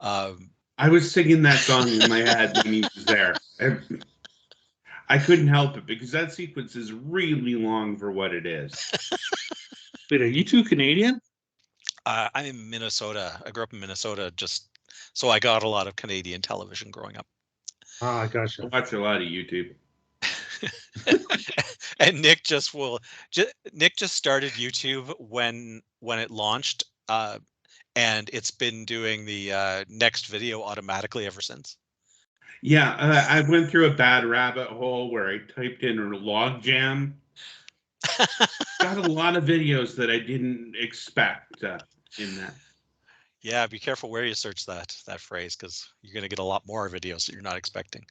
Um, 0.00 0.50
I 0.78 0.88
was 0.88 1.10
singing 1.10 1.42
that 1.42 1.58
song 1.58 1.88
in 1.88 2.08
my 2.08 2.18
head 2.18 2.56
when 2.64 2.72
he 2.72 2.80
was 2.80 3.04
there. 3.04 3.34
I, 3.60 3.76
I 5.08 5.18
couldn't 5.18 5.48
help 5.48 5.76
it 5.76 5.86
because 5.86 6.10
that 6.12 6.32
sequence 6.32 6.76
is 6.76 6.92
really 6.92 7.54
long 7.54 7.96
for 7.96 8.10
what 8.10 8.34
it 8.34 8.46
is. 8.46 8.72
Wait, 10.10 10.22
are 10.22 10.26
you 10.26 10.44
two 10.44 10.64
Canadian? 10.64 11.20
uh, 12.06 12.28
I'm 12.34 12.46
in 12.46 12.70
Minnesota. 12.70 13.40
I 13.46 13.50
grew 13.50 13.62
up 13.62 13.72
in 13.72 13.80
Minnesota, 13.80 14.32
just 14.36 14.68
so 15.12 15.28
I 15.28 15.38
got 15.38 15.62
a 15.62 15.68
lot 15.68 15.86
of 15.86 15.96
Canadian 15.96 16.42
television 16.42 16.90
growing 16.90 17.16
up. 17.16 17.26
Ah, 18.00 18.22
I 18.22 18.26
gotcha. 18.26 18.62
I 18.62 18.66
watch 18.66 18.92
a 18.92 18.98
lot 18.98 19.16
of 19.16 19.28
YouTube. 19.28 19.74
and 22.00 22.20
Nick 22.20 22.44
just 22.44 22.74
will. 22.74 22.98
Ju- 23.30 23.46
Nick 23.72 23.96
just 23.96 24.14
started 24.14 24.52
YouTube 24.52 25.12
when 25.18 25.82
when 26.00 26.18
it 26.18 26.30
launched, 26.30 26.84
uh, 27.08 27.38
and 27.96 28.30
it's 28.32 28.50
been 28.50 28.84
doing 28.84 29.24
the 29.24 29.52
uh, 29.52 29.84
next 29.88 30.26
video 30.26 30.62
automatically 30.62 31.26
ever 31.26 31.40
since. 31.40 31.76
Yeah, 32.62 32.92
uh, 32.92 33.26
I 33.28 33.40
went 33.40 33.70
through 33.70 33.86
a 33.86 33.94
bad 33.94 34.24
rabbit 34.24 34.68
hole 34.68 35.10
where 35.10 35.28
I 35.28 35.38
typed 35.38 35.82
in 35.82 35.98
a 35.98 36.16
log 36.16 36.62
jam. 36.62 37.20
Got 38.80 38.98
a 38.98 39.10
lot 39.10 39.36
of 39.36 39.44
videos 39.44 39.96
that 39.96 40.10
I 40.10 40.18
didn't 40.18 40.74
expect 40.78 41.64
uh, 41.64 41.78
in 42.18 42.36
that. 42.36 42.54
Yeah, 43.42 43.66
be 43.66 43.80
careful 43.80 44.10
where 44.10 44.24
you 44.24 44.34
search 44.34 44.64
that 44.66 44.96
that 45.06 45.20
phrase 45.20 45.56
because 45.56 45.88
you're 46.02 46.14
gonna 46.14 46.28
get 46.28 46.38
a 46.38 46.44
lot 46.44 46.66
more 46.66 46.88
videos 46.88 47.26
that 47.26 47.32
you're 47.32 47.42
not 47.42 47.56
expecting. 47.56 48.04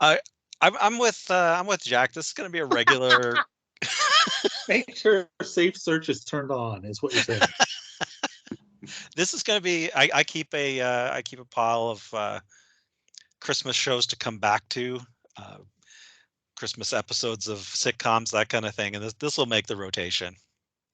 I 0.00 0.18
I'm, 0.60 0.76
I'm 0.80 0.98
with 0.98 1.24
uh, 1.30 1.56
I'm 1.58 1.66
with 1.66 1.82
Jack. 1.82 2.12
This 2.12 2.28
is 2.28 2.32
gonna 2.32 2.50
be 2.50 2.58
a 2.58 2.66
regular. 2.66 3.38
Make 4.68 4.96
sure 4.96 5.28
safe 5.42 5.76
search 5.76 6.08
is 6.08 6.24
turned 6.24 6.50
on, 6.50 6.84
is 6.84 7.02
what 7.02 7.12
you're 7.12 7.22
saying. 7.22 7.40
this 9.16 9.34
is 9.34 9.42
gonna 9.42 9.60
be. 9.60 9.90
I, 9.94 10.10
I 10.14 10.24
keep 10.24 10.52
a 10.54 10.80
uh, 10.80 11.12
I 11.12 11.22
keep 11.22 11.40
a 11.40 11.44
pile 11.44 11.88
of 11.88 12.08
uh, 12.12 12.40
Christmas 13.40 13.76
shows 13.76 14.06
to 14.08 14.16
come 14.16 14.38
back 14.38 14.68
to. 14.70 15.00
Uh, 15.36 15.58
Christmas 16.56 16.92
episodes 16.92 17.48
of 17.48 17.58
sitcoms, 17.60 18.32
that 18.32 18.50
kind 18.50 18.66
of 18.66 18.74
thing, 18.74 18.94
and 18.94 19.02
this 19.02 19.14
this 19.14 19.38
will 19.38 19.46
make 19.46 19.66
the 19.66 19.76
rotation. 19.76 20.36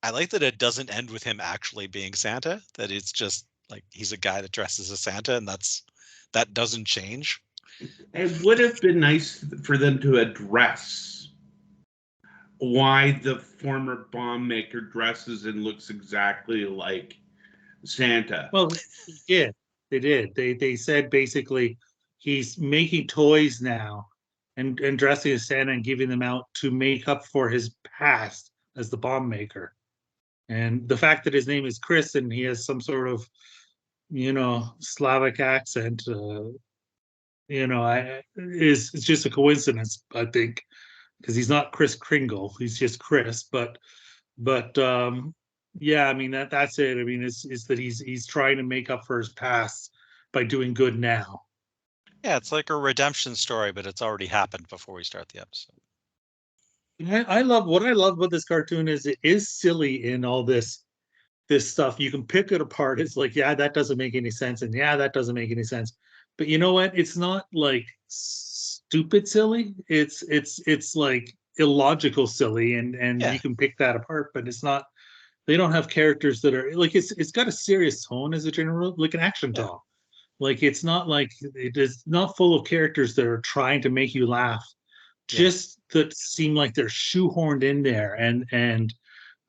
I 0.04 0.10
like 0.10 0.30
that 0.30 0.44
it 0.44 0.58
doesn't 0.58 0.94
end 0.94 1.10
with 1.10 1.24
him 1.24 1.40
actually 1.40 1.88
being 1.88 2.14
Santa. 2.14 2.62
That 2.74 2.92
it's 2.92 3.10
just 3.10 3.46
like 3.68 3.82
he's 3.90 4.12
a 4.12 4.16
guy 4.16 4.40
that 4.40 4.52
dresses 4.52 4.92
as 4.92 5.00
Santa, 5.00 5.34
and 5.34 5.48
that's 5.48 5.82
that 6.32 6.54
doesn't 6.54 6.86
change. 6.86 7.42
It 8.14 8.42
would 8.42 8.58
have 8.58 8.80
been 8.80 9.00
nice 9.00 9.44
for 9.64 9.76
them 9.76 10.00
to 10.00 10.18
address 10.18 11.28
why 12.58 13.20
the 13.22 13.36
former 13.36 14.06
bomb 14.12 14.48
maker 14.48 14.80
dresses 14.80 15.44
and 15.44 15.62
looks 15.62 15.90
exactly 15.90 16.64
like 16.64 17.16
Santa. 17.84 18.48
Well, 18.52 18.68
they 18.68 19.12
did. 19.28 19.54
They 19.90 20.00
did. 20.00 20.34
They 20.34 20.54
they 20.54 20.76
said 20.76 21.10
basically 21.10 21.78
he's 22.18 22.58
making 22.58 23.06
toys 23.08 23.60
now 23.60 24.08
and, 24.56 24.80
and 24.80 24.98
dressing 24.98 25.32
as 25.32 25.46
Santa 25.46 25.72
and 25.72 25.84
giving 25.84 26.08
them 26.08 26.22
out 26.22 26.46
to 26.54 26.70
make 26.70 27.08
up 27.08 27.26
for 27.26 27.48
his 27.48 27.76
past 27.98 28.50
as 28.76 28.90
the 28.90 28.96
bomb 28.96 29.28
maker. 29.28 29.74
And 30.48 30.88
the 30.88 30.96
fact 30.96 31.24
that 31.24 31.34
his 31.34 31.46
name 31.46 31.66
is 31.66 31.78
Chris 31.78 32.14
and 32.14 32.32
he 32.32 32.42
has 32.42 32.64
some 32.64 32.80
sort 32.80 33.08
of, 33.08 33.28
you 34.10 34.32
know, 34.32 34.74
Slavic 34.78 35.40
accent, 35.40 36.02
uh, 36.08 36.44
you 37.48 37.66
know, 37.66 37.82
I 37.82 38.22
is 38.36 38.90
it's 38.94 39.04
just 39.04 39.26
a 39.26 39.30
coincidence, 39.30 40.04
I 40.14 40.26
think, 40.26 40.62
because 41.20 41.34
he's 41.34 41.48
not 41.48 41.72
Chris 41.72 41.94
Kringle, 41.94 42.54
he's 42.58 42.78
just 42.78 42.98
Chris. 42.98 43.44
But 43.44 43.78
but 44.38 44.76
um 44.78 45.34
yeah, 45.78 46.08
I 46.08 46.14
mean 46.14 46.30
that 46.32 46.50
that's 46.50 46.78
it. 46.78 46.98
I 46.98 47.04
mean, 47.04 47.22
it's 47.22 47.44
is 47.44 47.66
that 47.66 47.78
he's 47.78 48.00
he's 48.00 48.26
trying 48.26 48.56
to 48.56 48.62
make 48.62 48.90
up 48.90 49.04
for 49.06 49.18
his 49.18 49.30
past 49.30 49.92
by 50.32 50.44
doing 50.44 50.74
good 50.74 50.98
now. 50.98 51.42
Yeah, 52.24 52.36
it's 52.36 52.52
like 52.52 52.70
a 52.70 52.76
redemption 52.76 53.36
story, 53.36 53.72
but 53.72 53.86
it's 53.86 54.02
already 54.02 54.26
happened 54.26 54.68
before 54.68 54.94
we 54.94 55.04
start 55.04 55.28
the 55.28 55.40
episode. 55.40 55.76
I, 57.06 57.38
I 57.38 57.42
love 57.42 57.66
what 57.66 57.84
I 57.84 57.92
love 57.92 58.14
about 58.14 58.30
this 58.30 58.44
cartoon 58.44 58.88
is 58.88 59.06
it 59.06 59.18
is 59.22 59.50
silly 59.50 60.04
in 60.04 60.24
all 60.24 60.42
this 60.42 60.82
this 61.48 61.70
stuff. 61.70 62.00
You 62.00 62.10
can 62.10 62.24
pick 62.24 62.52
it 62.52 62.60
apart. 62.60 63.00
It's 63.00 63.16
like, 63.16 63.36
yeah, 63.36 63.54
that 63.54 63.74
doesn't 63.74 63.98
make 63.98 64.14
any 64.14 64.30
sense, 64.30 64.62
and 64.62 64.74
yeah, 64.74 64.96
that 64.96 65.12
doesn't 65.12 65.34
make 65.34 65.50
any 65.50 65.62
sense. 65.62 65.92
But 66.38 66.48
you 66.48 66.58
know 66.58 66.72
what? 66.72 66.96
It's 66.98 67.16
not 67.16 67.46
like 67.52 67.86
stupid 68.08 69.26
silly. 69.28 69.74
It's 69.88 70.22
it's 70.22 70.60
it's 70.66 70.94
like 70.96 71.32
illogical 71.58 72.26
silly, 72.26 72.74
and 72.74 72.94
and 72.94 73.20
Yeah. 73.20 73.32
you 73.32 73.40
can 73.40 73.56
pick 73.56 73.76
that 73.78 73.96
apart. 73.96 74.30
But 74.34 74.48
it's 74.48 74.62
not. 74.62 74.84
They 75.46 75.56
don't 75.56 75.72
have 75.72 75.88
characters 75.88 76.40
that 76.42 76.54
are 76.54 76.76
like 76.76 76.94
it's 76.94 77.12
it's 77.12 77.32
got 77.32 77.48
a 77.48 77.52
serious 77.52 78.04
tone 78.06 78.34
as 78.34 78.44
a 78.46 78.50
general, 78.50 78.94
like 78.98 79.14
an 79.14 79.20
action 79.20 79.52
Yeah. 79.54 79.62
dog. 79.62 79.80
Like 80.38 80.62
it's 80.62 80.84
not 80.84 81.08
like 81.08 81.32
it 81.54 81.76
is 81.76 82.02
not 82.06 82.36
full 82.36 82.54
of 82.58 82.66
characters 82.66 83.14
that 83.14 83.26
are 83.26 83.40
trying 83.40 83.80
to 83.82 83.88
make 83.90 84.14
you 84.14 84.26
laugh 84.26 84.64
Yeah. 85.32 85.38
just 85.38 85.80
that 85.90 86.14
seem 86.14 86.54
like 86.54 86.74
they're 86.74 86.86
shoehorned 86.88 87.62
in 87.62 87.82
there 87.82 88.14
and 88.14 88.44
and 88.52 88.92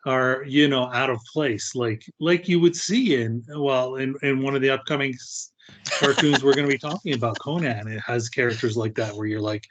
are 0.06 0.46
you 0.48 0.67
know 0.70 0.86
out 0.94 1.10
of 1.10 1.20
place 1.34 1.75
like 1.75 2.06
like 2.20 2.48
you 2.48 2.60
would 2.62 2.75
see 2.75 3.15
in 3.22 3.44
well 3.58 3.96
in 3.96 4.15
in 4.22 4.41
one 4.41 4.56
of 4.56 4.62
the 4.62 4.70
upcoming 4.70 5.13
cartoons 6.00 6.44
we're 6.44 6.54
going 6.54 6.68
to 6.68 6.72
be 6.72 6.78
talking 6.78 7.14
about 7.14 7.40
conan 7.40 7.88
it 7.88 8.00
has 8.06 8.30
characters 8.30 8.76
like 8.76 8.94
that 8.96 9.16
where 9.16 9.26
you're 9.28 9.42
like 9.42 9.66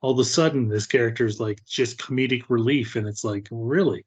all 0.00 0.12
of 0.12 0.18
a 0.18 0.24
sudden 0.24 0.68
this 0.68 0.86
character 0.86 1.26
is 1.26 1.40
like 1.40 1.64
just 1.64 1.98
comedic 1.98 2.44
relief 2.48 2.96
and 2.96 3.06
it's 3.06 3.24
like 3.24 3.48
really? 3.50 4.04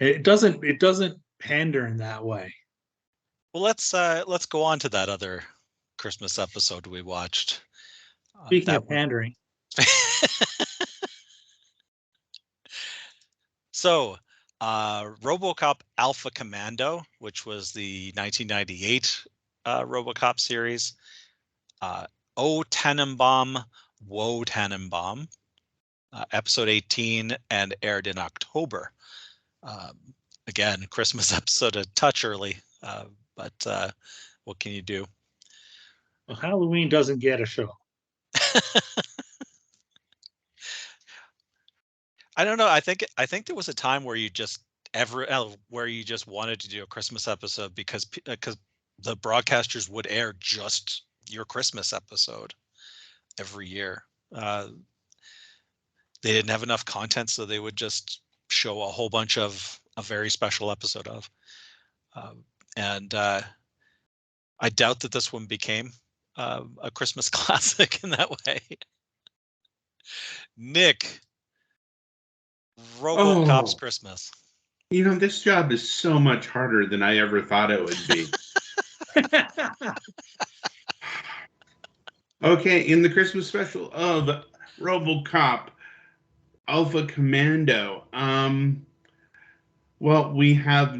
It 0.00 0.22
doesn't 0.22 0.64
it 0.64 0.80
doesn't 0.80 1.18
pander 1.40 1.86
in 1.86 1.98
that 1.98 2.24
way. 2.24 2.54
Well, 3.52 3.62
let's 3.62 3.92
uh 3.92 4.24
let's 4.26 4.46
go 4.46 4.62
on 4.62 4.78
to 4.80 4.88
that 4.90 5.08
other 5.08 5.42
Christmas 5.98 6.38
episode 6.38 6.86
we 6.86 7.02
watched. 7.02 7.62
Uh, 8.38 8.46
speaking 8.46 8.74
of 8.74 8.88
pandering. 8.88 9.34
So, 13.70 14.16
uh, 14.60 15.04
RoboCop 15.22 15.82
Alpha 15.98 16.32
Commando, 16.32 17.04
which 17.20 17.46
was 17.46 17.70
the 17.70 18.12
1998 18.16 19.24
uh, 19.68 19.84
RoboCop 19.84 20.40
series, 20.40 20.94
uh, 21.82 22.06
O 22.36 22.62
Tannenbaum, 22.70 23.58
Woe 24.06 24.42
Tannenbaum, 24.44 25.28
uh, 26.12 26.24
episode 26.32 26.68
18, 26.68 27.36
and 27.50 27.74
aired 27.82 28.06
in 28.06 28.18
October. 28.18 28.92
Um, 29.62 29.98
again, 30.46 30.86
Christmas 30.90 31.32
episode 31.34 31.76
a 31.76 31.84
touch 31.94 32.24
early, 32.24 32.56
uh, 32.82 33.04
but 33.36 33.66
uh, 33.66 33.90
what 34.44 34.58
can 34.58 34.72
you 34.72 34.82
do? 34.82 35.06
well, 36.26 36.36
halloween 36.36 36.88
doesn't 36.88 37.20
get 37.20 37.40
a 37.40 37.46
show 37.46 37.72
I 42.36 42.44
don't 42.44 42.58
know. 42.58 42.68
I 42.68 42.80
think 42.80 43.04
I 43.16 43.26
think 43.26 43.46
there 43.46 43.56
was 43.56 43.68
a 43.68 43.74
time 43.74 44.04
where 44.04 44.14
you 44.14 44.30
just 44.30 44.60
ever 44.94 45.30
uh, 45.30 45.48
where 45.70 45.86
you 45.86 46.04
just 46.04 46.26
wanted 46.28 46.60
to 46.60 46.68
do 46.68 46.82
a 46.82 46.86
Christmas 46.86 47.26
episode 47.26 47.74
because 47.74 48.04
because 48.04 48.56
the 48.98 49.16
broadcasters 49.16 49.88
would 49.88 50.06
air 50.08 50.34
just 50.40 51.02
your 51.28 51.44
Christmas 51.44 51.92
episode 51.92 52.54
every 53.38 53.68
year. 53.68 54.02
Uh, 54.34 54.68
they 56.22 56.32
didn't 56.32 56.50
have 56.50 56.62
enough 56.62 56.84
content, 56.84 57.30
so 57.30 57.44
they 57.44 57.60
would 57.60 57.76
just 57.76 58.20
show 58.50 58.82
a 58.82 58.86
whole 58.86 59.08
bunch 59.08 59.38
of 59.38 59.80
a 59.96 60.02
very 60.02 60.30
special 60.30 60.70
episode 60.70 61.06
of. 61.06 61.30
Um, 62.16 62.44
and 62.76 63.12
uh, 63.14 63.42
I 64.60 64.68
doubt 64.70 65.00
that 65.00 65.12
this 65.12 65.32
one 65.32 65.46
became 65.46 65.92
uh, 66.36 66.62
a 66.82 66.90
Christmas 66.90 67.28
classic 67.30 68.02
in 68.02 68.10
that 68.10 68.30
way. 68.46 68.60
Nick, 70.56 71.20
RoboCop's 73.00 73.74
Oh. 73.74 73.78
Christmas. 73.78 74.30
You 74.90 75.04
know, 75.04 75.14
this 75.14 75.42
job 75.42 75.70
is 75.70 75.88
so 75.88 76.18
much 76.18 76.46
harder 76.46 76.86
than 76.86 77.02
I 77.02 77.18
ever 77.18 77.42
thought 77.42 77.70
it 77.70 77.84
would 77.84 77.98
be. 78.08 78.26
okay, 82.42 82.80
in 82.82 83.02
the 83.02 83.10
Christmas 83.10 83.48
special 83.48 83.90
of 83.92 84.44
RoboCop 84.78 85.68
Alpha 86.68 87.06
Commando, 87.06 88.04
um, 88.12 88.86
well, 90.00 90.32
we 90.32 90.54
have. 90.54 90.98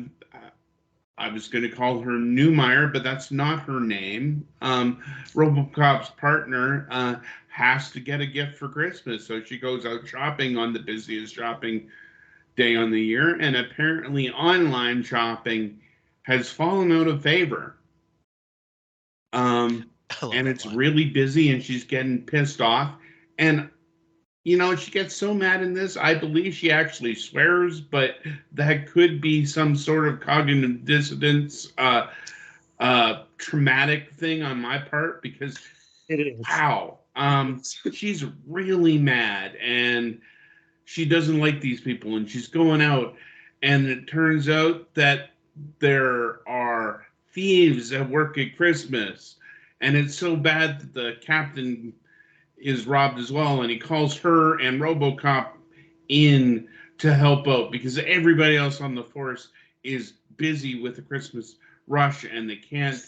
I 1.17 1.29
was 1.29 1.49
going 1.49 1.63
to 1.63 1.69
call 1.69 2.01
her 2.01 2.13
Newmeyer, 2.13 2.93
but 2.93 3.03
that's 3.03 3.33
not 3.33 3.63
her 3.63 3.81
name. 3.81 4.47
Um, 4.63 5.03
RoboCop's 5.35 6.11
partner 6.11 6.87
uh, 6.93 7.17
has 7.49 7.91
to 7.91 7.99
get 7.99 8.21
a 8.21 8.27
gift 8.27 8.57
for 8.57 8.69
Christmas, 8.69 9.27
so 9.27 9.43
she 9.43 9.59
goes 9.59 9.85
out 9.85 10.07
shopping 10.07 10.57
on 10.57 10.73
the 10.73 10.79
busiest 10.79 11.35
shopping 11.35 11.89
day 12.57 12.77
on 12.77 12.93
the 12.93 13.01
year, 13.01 13.35
and 13.41 13.57
apparently 13.57 14.31
online 14.31 15.03
shopping 15.03 15.81
has 16.23 16.51
fallen 16.51 16.93
out 16.93 17.09
of 17.09 17.23
favor. 17.23 17.78
Um, 19.39 19.91
and 20.33 20.49
it's 20.49 20.65
line. 20.65 20.77
really 20.77 21.05
busy, 21.11 21.51
and 21.51 21.63
she's 21.63 21.85
getting 21.85 22.23
pissed 22.23 22.61
off. 22.61 22.95
And 23.39 23.69
you 24.45 24.57
know, 24.57 24.75
she 24.75 24.91
gets 24.91 25.15
so 25.15 25.35
mad 25.35 25.63
in 25.63 25.75
this. 25.75 25.97
I 25.97 26.15
believe 26.15 26.55
she 26.55 26.71
actually 26.71 27.15
swears, 27.15 27.81
but 27.83 28.17
that 28.53 28.87
could 28.87 29.21
be 29.21 29.45
some 29.45 29.77
sort 29.77 30.09
of 30.09 30.21
cognitive 30.21 30.87
dissonance, 30.87 31.73
uh, 31.77 32.07
uh, 32.81 33.25
traumatic 33.37 34.15
thing 34.15 34.43
on 34.43 34.63
my 34.63 34.79
part 34.79 35.23
because 35.23 35.59
it 36.09 36.21
is 36.21 36.41
Wow. 36.49 37.01
Um, 37.17 37.61
she's 37.93 38.25
really 38.47 38.97
mad 38.97 39.57
and 39.57 40.21
she 40.85 41.05
doesn't 41.05 41.39
like 41.41 41.61
these 41.61 41.81
people 41.81 42.17
and 42.17 42.31
she's 42.31 42.47
going 42.47 42.81
out 42.81 43.17
and 43.63 43.87
it 43.87 44.07
turns 44.07 44.49
out 44.49 44.95
that 44.95 45.31
there 45.81 46.49
are 46.49 47.08
thieves 47.39 47.93
at 47.93 48.11
work 48.11 48.37
at 48.37 48.57
Christmas 48.57 49.37
and 49.81 49.97
it's 49.97 50.17
so 50.17 50.35
bad 50.35 50.81
that 50.81 50.93
the 50.93 51.17
captain 51.21 51.93
is 52.57 52.85
robbed 52.85 53.17
as 53.17 53.31
well 53.31 53.63
and 53.63 53.71
he 53.71 53.79
calls 53.79 54.17
her 54.17 54.59
and 54.59 54.81
RoboCop 54.81 55.51
in 56.09 56.67
to 56.99 57.15
help 57.15 57.47
out 57.47 57.71
because 57.71 57.97
everybody 57.97 58.57
else 58.57 58.81
on 58.81 58.97
the 58.97 59.05
force 59.05 59.51
is 59.85 60.15
busy 60.37 60.83
with 60.83 60.97
the 60.97 61.03
Christmas 61.03 61.55
rush 61.87 62.25
and 62.25 62.51
they 62.51 62.57
can't 62.57 63.01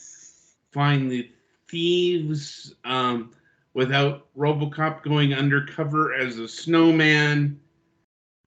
find 0.70 1.10
the 1.10 1.28
thieves 1.68 2.76
um, 2.84 3.32
without 3.74 4.28
RoboCop 4.38 5.02
going 5.02 5.34
undercover 5.34 6.14
as 6.14 6.38
a 6.38 6.46
snowman. 6.46 7.58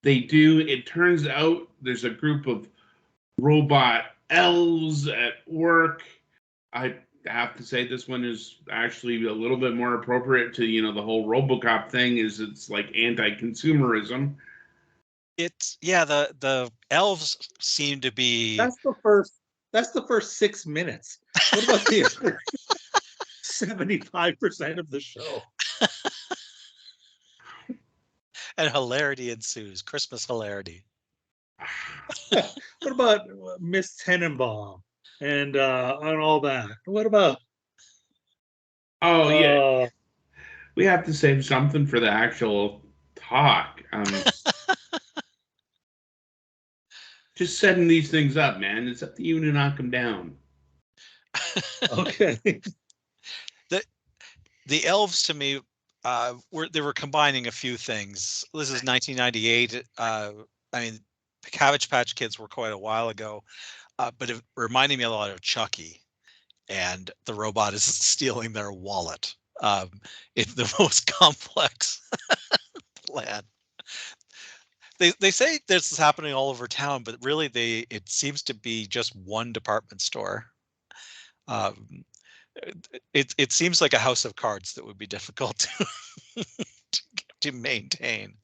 They 0.00 0.20
do. 0.20 0.60
It 0.60 0.86
turns 0.86 1.26
out 1.26 1.68
there's 1.82 2.04
a 2.04 2.10
group 2.10 2.46
of 2.46 2.68
robot 3.38 4.13
elves 4.30 5.08
at 5.08 5.34
work. 5.46 6.02
I 6.72 6.96
have 7.26 7.56
to 7.56 7.62
say 7.62 7.86
this 7.86 8.08
one 8.08 8.24
is 8.24 8.56
actually 8.70 9.24
a 9.26 9.32
little 9.32 9.56
bit 9.56 9.74
more 9.74 9.94
appropriate 9.94 10.54
to 10.54 10.64
you 10.64 10.82
know 10.82 10.92
the 10.92 11.02
whole 11.02 11.26
RoboCop 11.26 11.90
thing. 11.90 12.18
Is 12.18 12.40
it's 12.40 12.70
like 12.70 12.86
anti-consumerism. 12.94 14.34
It's 15.36 15.78
yeah. 15.80 16.04
The 16.04 16.34
the 16.40 16.70
elves 16.90 17.36
seem 17.60 18.00
to 18.00 18.12
be. 18.12 18.56
that's 18.56 18.76
the 18.84 18.94
first 19.02 19.32
that's 19.72 19.90
the 19.90 20.06
first 20.06 20.36
six 20.38 20.66
minutes 20.66 21.18
what 21.52 21.64
about 21.64 21.84
the 21.86 22.36
75% 23.42 24.78
of 24.78 24.88
the 24.90 25.00
show 25.00 25.42
and 28.56 28.70
hilarity 28.70 29.30
ensues. 29.30 29.82
Christmas 29.82 30.26
hilarity. 30.26 30.84
what 32.30 32.92
about 32.92 33.20
uh, 33.20 33.56
miss 33.60 33.96
tenenbaum 34.02 34.80
and 35.20 35.56
uh 35.56 35.98
and 36.02 36.20
all 36.20 36.40
that 36.40 36.68
what 36.84 37.06
about 37.06 37.38
Oh 39.06 39.28
yeah, 39.28 39.58
uh, 39.58 39.88
we 40.76 40.86
have 40.86 41.04
to 41.04 41.12
save 41.12 41.44
something 41.44 41.86
for 41.86 42.00
the 42.00 42.10
actual 42.10 42.80
talk. 43.14 43.82
Um, 43.92 44.04
just 47.36 47.58
setting 47.58 47.86
these 47.86 48.10
things 48.10 48.38
up, 48.38 48.58
man. 48.58 48.88
It's 48.88 49.02
up 49.02 49.14
to 49.16 49.22
you 49.22 49.40
to 49.40 49.52
knock 49.52 49.76
them 49.76 49.90
down. 49.90 50.36
okay 51.98 52.38
the 53.68 53.82
the 54.66 54.86
elves 54.86 55.24
to 55.24 55.34
me 55.34 55.60
uh 56.04 56.34
were 56.52 56.68
they 56.68 56.80
were 56.80 56.92
combining 56.92 57.48
a 57.48 57.50
few 57.50 57.76
things 57.76 58.44
this 58.54 58.70
is 58.70 58.84
1998 58.84 59.84
uh 59.98 60.30
i 60.72 60.80
mean 60.80 60.92
the 60.94 61.00
cabbage 61.50 61.88
patch 61.88 62.14
kids 62.14 62.38
were 62.38 62.48
quite 62.48 62.72
a 62.72 62.78
while 62.78 63.08
ago 63.08 63.42
uh, 63.98 64.10
but 64.18 64.30
it 64.30 64.40
reminded 64.56 64.98
me 64.98 65.04
a 65.04 65.10
lot 65.10 65.30
of 65.30 65.40
chucky 65.40 66.00
and 66.68 67.10
the 67.26 67.34
robot 67.34 67.74
is 67.74 67.82
stealing 67.84 68.52
their 68.52 68.72
wallet 68.72 69.34
um 69.60 69.90
it's 70.34 70.54
the 70.54 70.72
most 70.78 71.06
complex 71.06 72.00
plan. 73.14 73.42
They 74.98 75.12
they 75.20 75.30
say 75.30 75.58
this 75.66 75.92
is 75.92 75.98
happening 75.98 76.32
all 76.32 76.50
over 76.50 76.66
town 76.66 77.02
but 77.02 77.16
really 77.22 77.48
they 77.48 77.86
it 77.90 78.08
seems 78.08 78.42
to 78.44 78.54
be 78.54 78.86
just 78.86 79.14
one 79.16 79.52
department 79.52 80.00
store. 80.00 80.46
Um 81.48 82.04
it 83.12 83.34
it 83.36 83.52
seems 83.52 83.80
like 83.80 83.92
a 83.92 83.98
house 83.98 84.24
of 84.24 84.36
cards 84.36 84.74
that 84.74 84.84
would 84.84 84.98
be 84.98 85.06
difficult 85.06 85.58
to 85.58 86.44
to, 86.92 87.02
to 87.40 87.52
maintain 87.52 88.34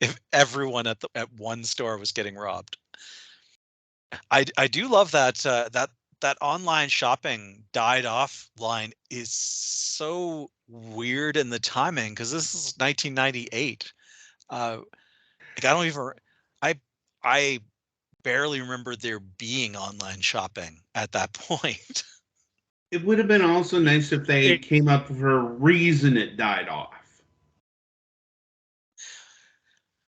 if 0.00 0.18
everyone 0.32 0.86
at 0.86 1.00
the 1.00 1.08
at 1.14 1.32
one 1.34 1.64
store 1.64 1.96
was 1.98 2.12
getting 2.12 2.36
robbed. 2.36 2.76
I 4.30 4.44
I 4.56 4.66
do 4.66 4.88
love 4.88 5.12
that 5.12 5.44
uh, 5.46 5.68
that 5.72 5.90
that 6.20 6.36
online 6.40 6.88
shopping 6.88 7.64
died 7.72 8.04
off 8.06 8.50
line 8.58 8.92
is 9.10 9.32
so 9.32 10.50
weird 10.68 11.36
in 11.36 11.50
the 11.50 11.58
timing 11.58 12.12
because 12.12 12.30
this 12.30 12.54
is 12.54 12.74
1998. 12.78 13.92
Uh, 14.50 14.78
like 15.56 15.64
I 15.64 15.70
don't 15.72 15.86
even 15.86 16.10
I 16.62 16.74
I 17.22 17.60
barely 18.22 18.60
remember 18.60 18.96
there 18.96 19.20
being 19.20 19.76
online 19.76 20.20
shopping 20.20 20.80
at 20.94 21.12
that 21.12 21.32
point. 21.34 22.04
It 22.90 23.04
would 23.04 23.18
have 23.18 23.28
been 23.28 23.42
also 23.42 23.78
nice 23.78 24.12
if 24.12 24.26
they 24.26 24.54
It- 24.54 24.62
came 24.62 24.88
up 24.88 25.08
with 25.08 25.22
a 25.22 25.38
reason 25.38 26.16
it 26.16 26.36
died 26.36 26.68
off. 26.68 26.94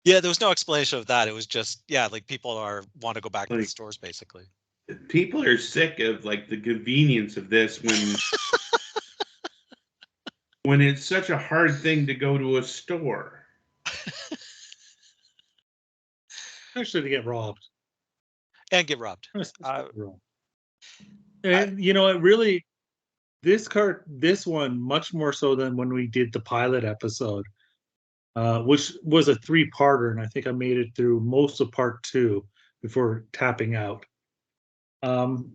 Yeah, 0.05 0.21
there 0.21 0.29
was 0.29 0.41
no 0.41 0.51
explanation 0.51 0.99
of 0.99 1.07
that. 1.07 1.29
It 1.29 1.35
was 1.35 1.47
just 1.47 1.83
yeah, 1.89 2.09
like 2.11 2.27
people 2.27 2.51
are 2.51 2.85
want 3.01 3.15
to 3.17 3.21
go 3.21 3.29
back 3.29 3.49
to 3.49 3.57
the 3.57 3.65
stores 3.65 3.97
basically. 3.97 4.45
People 5.09 5.43
are 5.45 5.59
sick 5.59 6.01
of 6.01 6.25
like 6.25 6.49
the 6.49 6.61
convenience 6.61 7.37
of 7.37 7.49
this 7.49 7.83
when 7.83 8.17
when 10.65 10.81
it's 10.81 11.05
such 11.05 11.31
a 11.31 11.39
hard 11.39 11.79
thing 11.79 12.07
to 12.07 12.15
go 12.15 12.37
to 12.37 12.57
a 12.59 12.63
store. 12.63 13.45
Especially 16.75 17.03
to 17.03 17.09
get 17.09 17.25
robbed. 17.25 17.69
And 18.73 18.87
get 18.87 18.99
robbed. 18.99 19.29
Uh, 19.63 19.83
to 19.85 19.91
get. 19.95 20.07
And 21.45 21.83
you 21.83 21.93
know, 21.93 22.09
it 22.09 22.21
really 22.21 22.65
this 23.43 23.69
cart 23.69 24.05
this 24.07 24.47
one 24.47 24.81
much 24.81 25.13
more 25.13 25.33
so 25.33 25.55
than 25.55 25.77
when 25.77 25.93
we 25.93 26.07
did 26.07 26.33
the 26.33 26.41
pilot 26.41 26.85
episode, 26.85 27.45
uh, 28.37 28.61
which 28.61 28.93
was 29.03 29.29
a 29.29 29.37
three-parter, 29.37 30.11
and 30.11 30.21
I 30.21 30.27
think 30.27 30.47
I 30.47 30.53
made 30.53 30.79
it 30.79 30.89
through 30.97 31.21
most 31.21 31.61
of 31.61 31.71
part 31.73 32.03
two 32.03 32.45
before 32.81 33.25
tapping 33.33 33.75
out. 33.75 34.05
Um, 35.03 35.53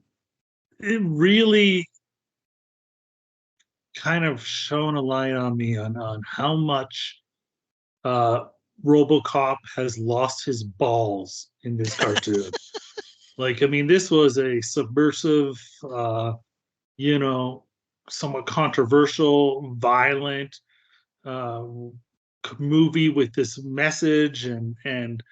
it 0.80 1.02
really 1.04 1.88
kind 3.96 4.26
of 4.26 4.46
shone 4.46 4.96
a 4.96 5.02
light 5.02 5.34
on 5.34 5.58
me 5.58 5.76
on 5.76 5.98
on 5.98 6.22
how 6.24 6.56
much 6.56 7.20
uh 8.04 8.46
RoboCop 8.86 9.58
has 9.76 9.98
lost 9.98 10.46
his 10.46 10.64
balls 10.64 11.50
in 11.64 11.78
this 11.78 11.96
cartoon. 11.96 12.52
like, 13.38 13.64
I 13.64 13.66
mean, 13.66 13.88
this 13.88 14.12
was 14.12 14.38
a 14.38 14.62
subversive, 14.62 15.60
uh, 15.84 16.34
you 16.98 17.20
know, 17.20 17.66
somewhat 18.10 18.46
controversial, 18.46 19.74
violent 19.76 20.56
uh, 21.26 21.64
movie 22.60 23.10
with 23.10 23.34
this 23.34 23.58
message 23.64 24.46
and 24.46 24.76
and 24.86 25.24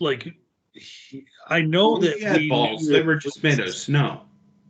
like 0.00 0.28
he, 0.72 1.24
I 1.48 1.62
know 1.62 1.98
that 1.98 2.16
He 2.18 2.24
had 2.24 2.36
we 2.36 2.48
balls. 2.48 2.86
knew 2.86 2.92
They 2.92 3.02
were 3.02 3.16
just 3.16 3.42
made 3.42 3.60
of 3.60 3.74
snow. 3.74 4.22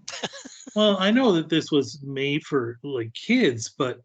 well, 0.74 0.96
I 0.98 1.10
know 1.10 1.32
that 1.32 1.48
this 1.48 1.70
was 1.70 2.00
made 2.02 2.42
for 2.44 2.78
like 2.82 3.12
kids, 3.14 3.68
but 3.76 4.00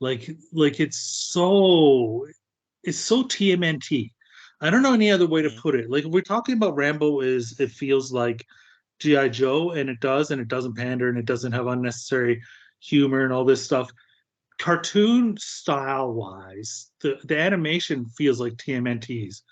like 0.00 0.30
like 0.52 0.80
it's 0.80 0.98
so 0.98 2.26
it's 2.84 2.98
so 2.98 3.24
TMNT. 3.24 4.12
I 4.60 4.70
don't 4.70 4.82
know 4.82 4.92
any 4.94 5.10
other 5.10 5.26
way 5.26 5.42
to 5.42 5.48
Mhm. 5.48 5.58
put 5.58 5.74
it. 5.74 5.90
Like 5.90 6.04
if 6.04 6.10
we're 6.10 6.20
talking 6.22 6.56
about 6.56 6.76
Rambo 6.76 7.20
is 7.20 7.58
it 7.58 7.70
feels 7.70 8.12
like 8.12 8.46
GI 9.00 9.30
Joe 9.30 9.70
and 9.70 9.88
it 9.88 10.00
does 10.00 10.30
and 10.30 10.40
it 10.40 10.48
doesn't 10.48 10.76
pander 10.76 11.08
and 11.08 11.18
it 11.18 11.24
doesn't 11.24 11.52
have 11.52 11.66
unnecessary 11.66 12.42
humor 12.80 13.24
and 13.24 13.32
all 13.32 13.44
this 13.44 13.62
stuff. 13.64 13.90
Cartoon 14.60 15.36
style 15.38 16.12
wise, 16.12 16.90
the 17.00 17.18
the 17.24 17.38
animation 17.38 18.06
feels 18.16 18.40
like 18.40 18.54
TMNT's 18.54 19.42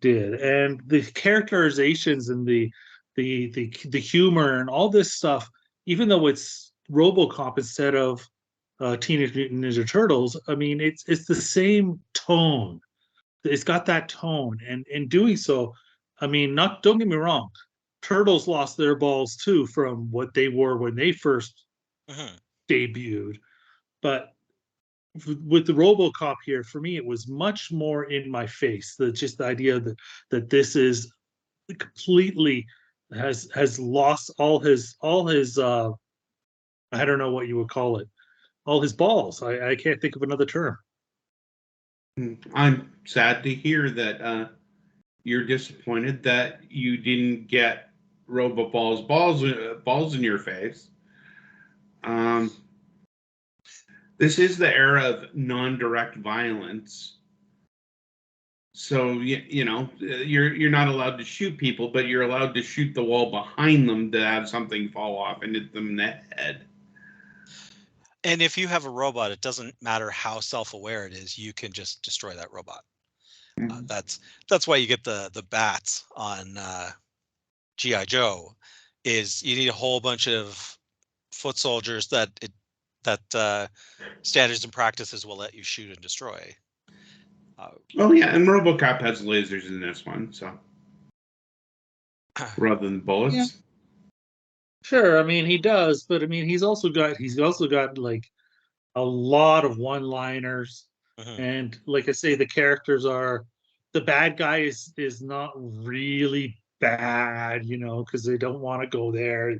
did 0.00 0.34
and 0.40 0.80
the 0.86 1.02
characterizations 1.12 2.28
and 2.28 2.46
the 2.46 2.70
the 3.16 3.50
the 3.50 3.72
the 3.88 3.98
humor 4.00 4.60
and 4.60 4.70
all 4.70 4.88
this 4.88 5.12
stuff 5.12 5.50
even 5.86 6.08
though 6.08 6.26
it's 6.26 6.72
RoboCop 6.90 7.58
instead 7.58 7.94
of 7.94 8.26
uh, 8.80 8.96
Teenage 8.96 9.34
Mutant 9.34 9.62
Ninja 9.62 9.88
Turtles, 9.88 10.40
I 10.48 10.54
mean 10.54 10.80
it's 10.80 11.04
it's 11.08 11.26
the 11.26 11.34
same 11.34 12.00
tone. 12.14 12.80
It's 13.44 13.64
got 13.64 13.86
that 13.86 14.08
tone, 14.08 14.58
and 14.66 14.86
in 14.88 15.08
doing 15.08 15.36
so, 15.36 15.74
I 16.20 16.26
mean, 16.26 16.54
not 16.54 16.82
don't 16.82 16.98
get 16.98 17.08
me 17.08 17.16
wrong, 17.16 17.50
Turtles 18.02 18.46
lost 18.48 18.76
their 18.76 18.94
balls 18.94 19.36
too 19.36 19.66
from 19.66 20.10
what 20.10 20.34
they 20.34 20.48
were 20.48 20.76
when 20.76 20.94
they 20.94 21.12
first 21.12 21.64
Mhm. 22.08 22.38
debuted, 22.68 23.38
but 24.02 24.34
with 25.14 25.66
the 25.66 25.72
RoboCop 25.72 26.36
here, 26.44 26.62
for 26.62 26.80
me, 26.80 26.96
it 26.96 27.04
was 27.04 27.28
much 27.28 27.72
more 27.72 28.04
in 28.04 28.30
my 28.30 28.46
face. 28.46 28.94
The 28.96 29.10
just 29.10 29.38
the 29.38 29.44
idea 29.44 29.80
that 29.80 29.96
that 30.30 30.50
this 30.50 30.76
is 30.76 31.12
completely 31.78 32.66
has 33.12 33.48
has 33.54 33.78
lost 33.78 34.30
all 34.38 34.60
his 34.60 34.96
all 35.00 35.26
his 35.26 35.58
uh 35.58 35.90
I 36.92 37.04
don't 37.04 37.18
know 37.18 37.32
what 37.32 37.48
you 37.48 37.56
would 37.56 37.70
call 37.70 37.98
it, 37.98 38.08
all 38.66 38.80
his 38.80 38.92
balls. 38.92 39.42
I, 39.42 39.70
I 39.70 39.76
can't 39.76 40.00
think 40.00 40.16
of 40.16 40.22
another 40.22 40.46
term. 40.46 40.76
I'm 42.54 42.92
sad 43.06 43.42
to 43.44 43.54
hear 43.54 43.90
that 43.90 44.20
uh, 44.20 44.48
you're 45.24 45.44
disappointed 45.44 46.22
that 46.24 46.60
you 46.68 46.96
didn't 46.96 47.46
get 47.48 47.90
Roboballs 48.28 49.06
balls 49.06 49.42
uh, 49.42 49.74
balls 49.84 50.14
in 50.14 50.22
your 50.22 50.38
face. 50.38 50.90
Um, 52.04 52.50
this 54.20 54.38
is 54.38 54.58
the 54.58 54.68
era 54.68 55.02
of 55.02 55.34
non-direct 55.34 56.16
violence. 56.18 57.16
So 58.74 59.12
you, 59.12 59.42
you 59.48 59.64
know 59.64 59.88
uh, 60.02 60.16
you're 60.16 60.54
you're 60.54 60.70
not 60.70 60.88
allowed 60.88 61.16
to 61.16 61.24
shoot 61.24 61.56
people, 61.56 61.88
but 61.88 62.06
you're 62.06 62.22
allowed 62.22 62.54
to 62.54 62.62
shoot 62.62 62.94
the 62.94 63.02
wall 63.02 63.30
behind 63.30 63.88
them 63.88 64.12
to 64.12 64.24
have 64.24 64.48
something 64.48 64.90
fall 64.90 65.18
off 65.18 65.42
and 65.42 65.56
hit 65.56 65.72
them 65.72 65.88
in 65.88 65.96
the 65.96 66.14
head. 66.36 66.66
And 68.22 68.42
if 68.42 68.58
you 68.58 68.68
have 68.68 68.84
a 68.84 68.90
robot, 68.90 69.32
it 69.32 69.40
doesn't 69.40 69.74
matter 69.80 70.10
how 70.10 70.40
self-aware 70.40 71.06
it 71.06 71.14
is, 71.14 71.38
you 71.38 71.54
can 71.54 71.72
just 71.72 72.02
destroy 72.02 72.34
that 72.34 72.52
robot. 72.52 72.84
Uh, 73.70 73.80
that's 73.86 74.20
that's 74.48 74.68
why 74.68 74.76
you 74.76 74.86
get 74.86 75.02
the 75.02 75.30
the 75.32 75.42
bats 75.44 76.04
on 76.14 76.56
uh, 76.58 76.90
GI 77.78 78.04
Joe. 78.06 78.54
Is 79.04 79.42
you 79.42 79.56
need 79.56 79.68
a 79.68 79.72
whole 79.72 79.98
bunch 79.98 80.28
of 80.28 80.76
foot 81.32 81.56
soldiers 81.56 82.06
that 82.08 82.28
it 82.42 82.52
that 83.04 83.34
uh, 83.34 83.66
standards 84.22 84.64
and 84.64 84.72
practices 84.72 85.24
will 85.24 85.36
let 85.36 85.54
you 85.54 85.62
shoot 85.62 85.90
and 85.90 86.00
destroy. 86.00 86.54
Uh, 87.58 87.68
Well, 87.94 88.14
yeah, 88.14 88.34
and 88.34 88.46
RoboCop 88.46 89.00
has 89.02 89.22
lasers 89.22 89.68
in 89.68 89.80
this 89.80 90.06
one, 90.06 90.32
so 90.32 90.58
rather 92.58 92.86
than 92.86 93.00
bullets. 93.00 93.34
Yeah. 93.34 93.44
Sure, 94.82 95.20
I 95.20 95.22
mean 95.22 95.44
he 95.44 95.58
does, 95.58 96.04
but 96.04 96.22
I 96.22 96.26
mean 96.26 96.46
he's 96.46 96.62
also 96.62 96.88
got 96.88 97.16
he's 97.18 97.38
also 97.38 97.66
got 97.66 97.98
like 97.98 98.30
a 98.94 99.02
lot 99.02 99.64
of 99.64 99.78
one-liners, 99.78 100.86
mhm. 101.18 101.38
and 101.38 101.78
like 101.86 102.08
I 102.08 102.12
say, 102.12 102.34
the 102.34 102.46
characters 102.46 103.04
are 103.04 103.44
the 103.92 104.00
bad 104.00 104.36
guy 104.36 104.58
is 104.58 104.92
is 104.96 105.20
not 105.20 105.52
really 105.54 106.56
bad, 106.80 107.66
you 107.66 107.76
know, 107.76 108.04
because 108.04 108.24
they 108.24 108.38
don't 108.38 108.60
want 108.60 108.82
to 108.82 108.88
go 108.88 109.12
there. 109.12 109.58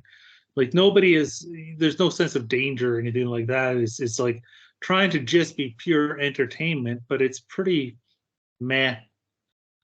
Like 0.57 0.75
nobody 0.75 1.15
is 1.15 1.49
there's 1.79 1.99
no 1.99 2.11
sense 2.11 2.35
of 2.35 2.49
danger 2.49 2.97
or 2.97 3.01
anything 3.01 3.27
like 3.27 3.47
that. 3.47 3.77
It's 3.77 4.01
it's 4.01 4.19
like 4.19 4.43
trying 4.81 5.11
to 5.11 5.21
just 5.21 5.57
be 5.57 5.75
pure 5.79 6.19
entertainment, 6.19 7.03
but 7.09 7.23
it's 7.23 7.41
pretty 7.41 7.97
meh. 8.61 8.97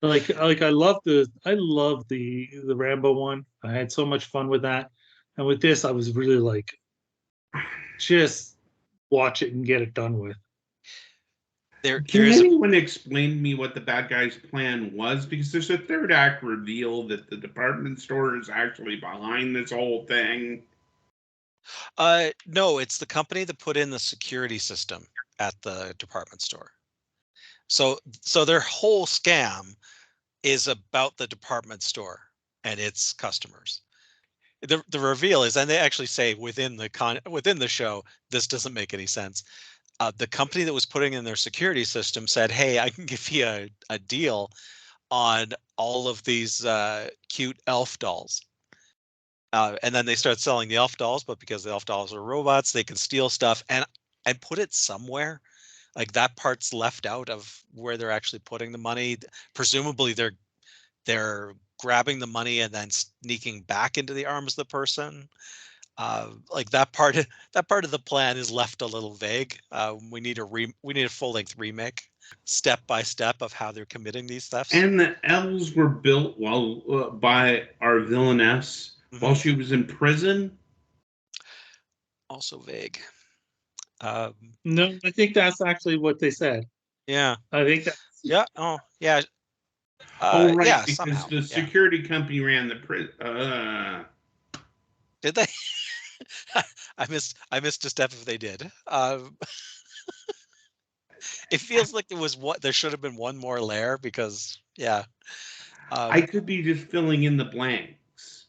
Like 0.02 0.28
like 0.36 0.62
I 0.62 0.70
love 0.70 0.96
the 1.04 1.26
I 1.44 1.54
love 1.58 2.06
the 2.08 2.48
the 2.66 2.76
Rambo 2.76 3.12
one. 3.12 3.44
I 3.62 3.72
had 3.72 3.92
so 3.92 4.04
much 4.04 4.26
fun 4.26 4.48
with 4.48 4.62
that. 4.62 4.90
And 5.36 5.46
with 5.46 5.60
this, 5.60 5.84
I 5.84 5.90
was 5.90 6.14
really 6.14 6.38
like 6.38 6.70
just 7.98 8.56
watch 9.10 9.42
it 9.42 9.52
and 9.52 9.64
get 9.64 9.82
it 9.82 9.94
done 9.94 10.18
with. 10.18 10.36
There, 11.82 12.00
Can 12.00 12.22
there 12.22 12.30
is 12.30 12.40
a, 12.40 12.44
anyone 12.44 12.74
explain 12.74 13.30
to 13.30 13.36
me 13.36 13.54
what 13.54 13.74
the 13.74 13.80
bad 13.80 14.08
guy's 14.08 14.36
plan 14.36 14.92
was? 14.92 15.26
Because 15.26 15.52
there's 15.52 15.70
a 15.70 15.78
third 15.78 16.10
act 16.12 16.42
reveal 16.42 17.06
that 17.08 17.30
the 17.30 17.36
department 17.36 18.00
store 18.00 18.36
is 18.36 18.48
actually 18.48 18.96
behind 18.96 19.54
this 19.54 19.70
whole 19.70 20.04
thing. 20.06 20.62
uh, 21.98 22.30
no, 22.46 22.78
it's 22.78 22.98
the 22.98 23.06
company 23.06 23.44
that 23.44 23.58
put 23.58 23.76
in 23.76 23.90
the 23.90 23.98
security 23.98 24.58
system 24.58 25.06
at 25.38 25.54
the 25.62 25.94
department 25.98 26.42
store. 26.42 26.70
So, 27.68 27.98
so 28.20 28.44
their 28.44 28.60
whole 28.60 29.06
scam 29.06 29.74
is 30.42 30.68
about 30.68 31.16
the 31.16 31.26
department 31.26 31.82
store 31.82 32.20
and 32.64 32.78
its 32.80 33.12
customers. 33.12 33.82
The 34.62 34.82
the 34.88 35.00
reveal 35.00 35.42
is, 35.42 35.56
and 35.56 35.68
they 35.68 35.76
actually 35.76 36.06
say 36.06 36.34
within 36.34 36.76
the 36.76 36.88
con 36.88 37.18
within 37.28 37.58
the 37.58 37.68
show, 37.68 38.02
this 38.30 38.46
doesn't 38.46 38.72
make 38.72 38.94
any 38.94 39.06
sense. 39.06 39.44
Uh, 39.98 40.12
the 40.16 40.26
company 40.26 40.64
that 40.64 40.74
was 40.74 40.84
putting 40.84 41.14
in 41.14 41.24
their 41.24 41.36
security 41.36 41.84
system 41.84 42.26
said, 42.26 42.50
"Hey, 42.50 42.78
I 42.78 42.90
can 42.90 43.06
give 43.12 43.30
you 43.30 43.46
a, 43.46 43.70
a 43.90 43.98
deal 43.98 44.50
on 45.10 45.52
all 45.76 46.08
of 46.08 46.22
these 46.24 46.64
uh, 46.64 47.08
cute 47.28 47.58
elf 47.66 47.98
dolls." 47.98 48.42
Uh, 49.52 49.76
and 49.82 49.94
then 49.94 50.04
they 50.04 50.16
start 50.16 50.38
selling 50.38 50.68
the 50.68 50.76
elf 50.76 50.96
dolls, 50.96 51.24
but 51.24 51.38
because 51.38 51.64
the 51.64 51.70
elf 51.70 51.84
dolls 51.86 52.12
are 52.12 52.22
robots, 52.22 52.72
they 52.72 52.84
can 52.84 52.96
steal 52.96 53.28
stuff 53.28 53.64
and 53.68 53.84
and 54.26 54.40
put 54.40 54.58
it 54.58 54.74
somewhere. 54.74 55.40
Like 55.94 56.12
that 56.12 56.36
part's 56.36 56.74
left 56.74 57.06
out 57.06 57.30
of 57.30 57.64
where 57.72 57.96
they're 57.96 58.10
actually 58.10 58.40
putting 58.40 58.72
the 58.72 58.78
money. 58.78 59.16
Presumably, 59.54 60.12
they're 60.12 60.36
they're 61.06 61.54
grabbing 61.78 62.18
the 62.18 62.26
money 62.26 62.60
and 62.60 62.72
then 62.72 62.90
sneaking 62.90 63.62
back 63.62 63.96
into 63.96 64.12
the 64.12 64.26
arms 64.26 64.52
of 64.52 64.56
the 64.56 64.70
person. 64.70 65.28
Uh, 65.98 66.28
like 66.52 66.70
that 66.70 66.92
part, 66.92 67.16
that 67.52 67.68
part 67.68 67.84
of 67.84 67.90
the 67.90 67.98
plan 67.98 68.36
is 68.36 68.50
left 68.50 68.82
a 68.82 68.86
little 68.86 69.14
vague. 69.14 69.58
Uh, 69.72 69.96
we 70.10 70.20
need 70.20 70.38
a 70.38 70.44
re, 70.44 70.72
we 70.82 70.94
need 70.94 71.06
a 71.06 71.08
full 71.10 71.32
length 71.32 71.56
remake, 71.58 72.02
step 72.44 72.80
by 72.86 73.02
step 73.02 73.40
of 73.40 73.52
how 73.52 73.72
they're 73.72 73.86
committing 73.86 74.26
these 74.26 74.46
thefts. 74.48 74.74
And 74.74 75.00
the 75.00 75.16
elves 75.24 75.74
were 75.74 75.88
built 75.88 76.38
while 76.38 76.82
uh, 76.92 77.10
by 77.10 77.68
our 77.80 78.00
villainess 78.00 78.92
Mhm. 79.12 79.20
while 79.20 79.34
she 79.34 79.54
was 79.54 79.72
in 79.72 79.86
prison. 79.86 80.58
also 82.28 82.58
vague. 82.58 83.00
Um, 84.00 84.34
No, 84.64 84.98
I 85.04 85.10
think 85.10 85.32
that's 85.32 85.60
actually 85.60 85.96
what 85.96 86.18
they 86.18 86.30
said. 86.30 86.64
yeah, 87.06 87.36
I 87.52 87.64
think 87.64 87.84
that's 87.84 88.00
Yeah. 88.24 88.44
Oh, 88.56 88.78
yeah. 89.00 89.22
Uh, 90.20 90.48
oh, 90.50 90.54
right, 90.54 90.66
yeah, 90.66 90.80
because 90.84 90.96
somehow. 90.96 91.28
the 91.28 91.36
yeah. 91.36 91.40
security 91.42 92.02
company 92.02 92.40
ran 92.40 92.68
the 92.68 92.76
prison. 92.76 93.12
Uh, 93.22 94.04
Did 95.22 95.36
they? 95.36 95.46
I 96.98 97.06
missed. 97.10 97.36
I 97.50 97.60
missed 97.60 97.84
a 97.84 97.90
step 97.90 98.12
if 98.12 98.24
they 98.24 98.38
did. 98.38 98.70
Um, 98.86 99.36
it 101.50 101.58
feels 101.60 101.92
like 101.92 102.08
there 102.08 102.18
was 102.18 102.36
what 102.36 102.62
there 102.62 102.72
should 102.72 102.92
have 102.92 103.00
been 103.00 103.16
one 103.16 103.36
more 103.36 103.60
layer 103.60 103.98
because 103.98 104.58
yeah, 104.76 105.04
um, 105.90 106.10
I 106.10 106.20
could 106.22 106.46
be 106.46 106.62
just 106.62 106.86
filling 106.86 107.24
in 107.24 107.36
the 107.36 107.44
blanks. 107.44 108.46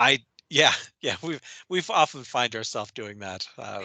I 0.00 0.18
yeah, 0.50 0.72
yeah. 1.00 1.16
We've 1.22 1.40
we've 1.68 1.90
often 1.90 2.24
find 2.24 2.54
ourselves 2.56 2.90
doing 2.92 3.18
that. 3.20 3.46
Um, 3.58 3.84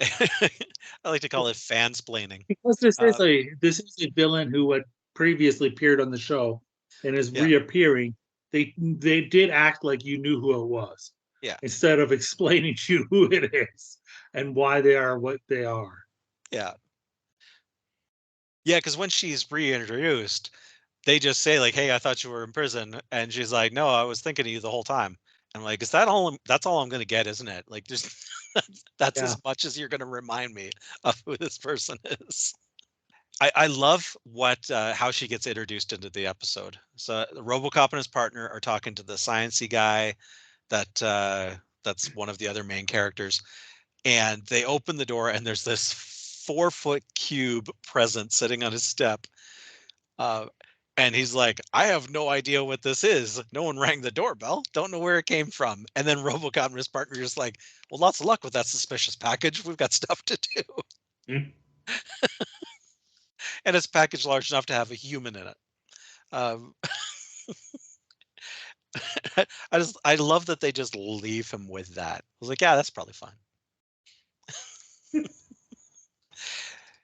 I 0.00 1.08
like 1.08 1.20
to 1.22 1.28
call 1.28 1.48
it 1.48 1.56
fansplaining. 1.56 2.44
Because 2.48 2.78
this 2.78 2.98
is 3.00 3.20
Uh, 3.20 3.24
a 3.24 3.50
this 3.60 3.80
is 3.80 3.96
a 4.00 4.10
villain 4.10 4.50
who 4.50 4.72
had 4.72 4.82
previously 5.14 5.68
appeared 5.68 6.00
on 6.00 6.10
the 6.10 6.18
show 6.18 6.62
and 7.04 7.16
is 7.16 7.30
Yeah. 7.30 7.44
reappearing. 7.44 8.14
They 8.52 8.74
they 8.78 9.22
did 9.22 9.50
act 9.50 9.84
like 9.84 10.04
you 10.04 10.18
knew 10.18 10.40
who 10.40 10.62
it 10.62 10.66
was. 10.66 11.12
Yeah. 11.44 11.58
Instead 11.60 12.00
of 12.00 12.10
explaining 12.10 12.74
to 12.86 12.92
you 12.94 13.06
who 13.10 13.30
it 13.30 13.52
is 13.54 13.98
and 14.32 14.54
why 14.54 14.80
they 14.80 14.96
are 14.96 15.18
what 15.18 15.40
they 15.46 15.64
are. 15.64 15.92
Yeah. 16.50 16.72
Yeah, 18.64 18.78
because 18.78 18.96
when 18.96 19.10
she's 19.10 19.50
reintroduced, 19.52 20.50
they 21.04 21.18
just 21.18 21.42
say 21.42 21.60
like, 21.60 21.74
"Hey, 21.74 21.94
I 21.94 21.98
thought 21.98 22.24
you 22.24 22.30
were 22.30 22.44
in 22.44 22.52
prison," 22.52 22.98
and 23.12 23.30
she's 23.30 23.52
like, 23.52 23.74
"No, 23.74 23.88
I 23.88 24.04
was 24.04 24.22
thinking 24.22 24.46
of 24.46 24.52
you 24.52 24.60
the 24.60 24.70
whole 24.70 24.84
time." 24.84 25.18
I'm 25.54 25.62
like, 25.62 25.82
"Is 25.82 25.90
that 25.90 26.08
all? 26.08 26.34
That's 26.46 26.64
all 26.64 26.80
I'm 26.80 26.88
gonna 26.88 27.04
get, 27.04 27.26
isn't 27.26 27.46
it? 27.48 27.66
Like, 27.68 27.84
just 27.86 28.08
that's 28.98 29.20
Yeah. 29.20 29.26
as 29.26 29.36
much 29.44 29.66
as 29.66 29.78
you're 29.78 29.88
gonna 29.90 30.06
remind 30.06 30.54
me 30.54 30.70
of 31.04 31.20
who 31.26 31.36
this 31.36 31.58
person 31.58 31.98
is." 32.04 32.54
I, 33.40 33.50
I 33.54 33.66
love 33.66 34.16
what 34.24 34.70
uh, 34.70 34.94
how 34.94 35.10
she 35.10 35.28
gets 35.28 35.46
introduced 35.46 35.92
into 35.92 36.08
the 36.10 36.26
episode. 36.26 36.78
So 36.96 37.26
RoboCop 37.36 37.90
and 37.92 37.98
his 37.98 38.06
partner 38.06 38.48
are 38.48 38.60
talking 38.60 38.94
to 38.94 39.02
the 39.02 39.14
sciency 39.14 39.68
guy, 39.68 40.14
that 40.74 41.02
uh, 41.02 41.54
that's 41.84 42.14
one 42.16 42.28
of 42.28 42.38
the 42.38 42.48
other 42.48 42.64
main 42.64 42.86
characters, 42.86 43.40
and 44.04 44.42
they 44.46 44.64
open 44.64 44.96
the 44.96 45.06
door 45.06 45.30
and 45.30 45.46
there's 45.46 45.64
this 45.64 45.92
four 45.92 46.70
foot 46.70 47.02
cube 47.14 47.70
present 47.86 48.32
sitting 48.32 48.64
on 48.64 48.72
his 48.72 48.84
step. 48.84 49.26
Uh, 50.18 50.46
and 50.96 51.14
he's 51.14 51.34
like, 51.34 51.60
I 51.72 51.86
have 51.86 52.10
no 52.10 52.28
idea 52.28 52.62
what 52.62 52.82
this 52.82 53.02
is. 53.02 53.42
No 53.52 53.64
one 53.64 53.78
rang 53.78 54.00
the 54.00 54.10
doorbell. 54.10 54.62
Don't 54.72 54.92
know 54.92 54.98
where 54.98 55.18
it 55.18 55.26
came 55.26 55.46
from. 55.46 55.86
And 55.96 56.06
then 56.06 56.18
Robocop 56.18 56.66
and 56.66 56.76
his 56.76 56.88
partner 56.88 57.18
are 57.18 57.22
just 57.22 57.38
like, 57.38 57.58
Well, 57.90 58.00
lots 58.00 58.20
of 58.20 58.26
luck 58.26 58.44
with 58.44 58.52
that 58.52 58.66
suspicious 58.66 59.16
package. 59.16 59.64
We've 59.64 59.76
got 59.76 59.92
stuff 60.00 60.22
to 60.26 60.38
do. 60.54 60.62
Hmm. 61.28 61.50
and 63.64 63.76
it's 63.76 63.86
a 63.86 63.90
package 63.90 64.26
large 64.26 64.50
enough 64.50 64.66
to 64.66 64.74
have 64.74 64.90
a 64.90 64.96
human 64.96 65.36
in 65.36 65.46
it. 65.46 65.56
Um, 66.32 66.74
I 69.72 69.78
just 69.78 69.98
I 70.04 70.14
love 70.16 70.46
that 70.46 70.60
they 70.60 70.72
just 70.72 70.96
leave 70.96 71.50
him 71.50 71.68
with 71.68 71.94
that. 71.94 72.18
I 72.18 72.36
was 72.40 72.48
like, 72.48 72.60
yeah, 72.60 72.76
that's 72.76 72.90
probably 72.90 73.14
fine. 73.14 73.32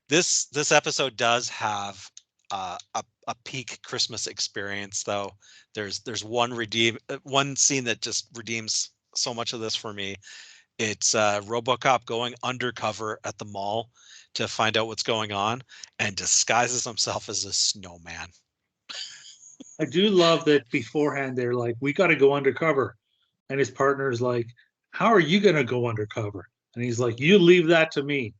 this 0.09 0.47
this 0.47 0.73
episode 0.73 1.17
does 1.17 1.49
have 1.49 2.11
uh, 2.51 2.77
a 2.95 3.03
a 3.29 3.35
peak 3.45 3.81
Christmas 3.83 4.27
experience 4.27 5.03
though. 5.03 5.31
There's 5.75 6.01
there's 6.01 6.25
one 6.25 6.53
redeem 6.53 6.99
uh, 7.09 7.19
one 7.23 7.57
scene 7.57 7.85
that 7.85 8.01
just 8.01 8.29
redeems 8.35 8.91
so 9.15 9.35
much 9.35 9.53
of 9.53 9.61
this 9.61 9.77
for 9.77 9.93
me. 9.93 10.17
It's 10.79 11.15
uh, 11.15 11.41
RoboCop 11.43 12.07
going 12.07 12.35
undercover 12.43 13.21
at 13.25 13.39
the 13.39 13.45
mall 13.45 13.91
to 14.35 14.49
find 14.49 14.77
out 14.77 14.87
what's 14.87 15.03
going 15.03 15.33
on 15.33 15.63
and 15.99 16.17
disguises 16.17 16.85
himself 16.85 17.29
as 17.29 17.45
a 17.45 17.53
snowman. 17.53 18.29
I 19.81 19.87
do 19.87 20.11
love 20.11 20.45
that 20.45 20.69
beforehand 20.71 21.37
they're 21.37 21.55
like, 21.55 21.75
we 21.81 21.95
got 21.95 22.09
to 22.09 22.17
go 22.17 22.35
undercover. 22.35 22.97
And 23.49 23.59
his 23.59 23.71
partner 23.71 24.11
is 24.11 24.21
like, 24.21 24.47
How 24.91 25.07
are 25.07 25.21
you 25.21 25.41
going 25.41 25.57
to 25.57 25.65
go 25.65 25.89
undercover? 25.89 26.47
And 26.75 26.85
he's 26.85 27.01
like, 27.01 27.19
You 27.19 27.39
leave 27.39 27.67
that 27.69 27.91
to 27.93 28.03
me. 28.03 28.35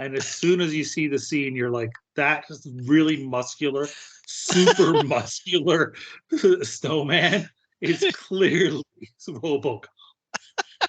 And 0.00 0.16
as 0.16 0.26
soon 0.26 0.60
as 0.60 0.74
you 0.74 0.82
see 0.82 1.06
the 1.06 1.18
scene, 1.18 1.54
you're 1.54 1.70
like, 1.70 1.90
That 2.16 2.44
is 2.50 2.68
really 2.84 3.24
muscular, 3.24 3.86
super 4.26 5.02
muscular 5.04 5.94
snowman 6.62 7.48
is 7.80 8.04
clearly 8.12 8.82
Robocop. 9.28 9.84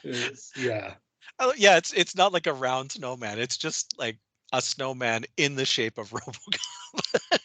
It's, 0.03 0.51
yeah. 0.57 0.95
Oh 1.37 1.53
yeah, 1.55 1.77
it's 1.77 1.93
it's 1.93 2.15
not 2.15 2.33
like 2.33 2.47
a 2.47 2.53
round 2.53 2.91
snowman. 2.91 3.39
It's 3.39 3.57
just 3.57 3.97
like 3.99 4.17
a 4.51 4.61
snowman 4.61 5.25
in 5.37 5.55
the 5.55 5.65
shape 5.65 5.97
of 5.97 6.09
RoboCop. 6.09 6.59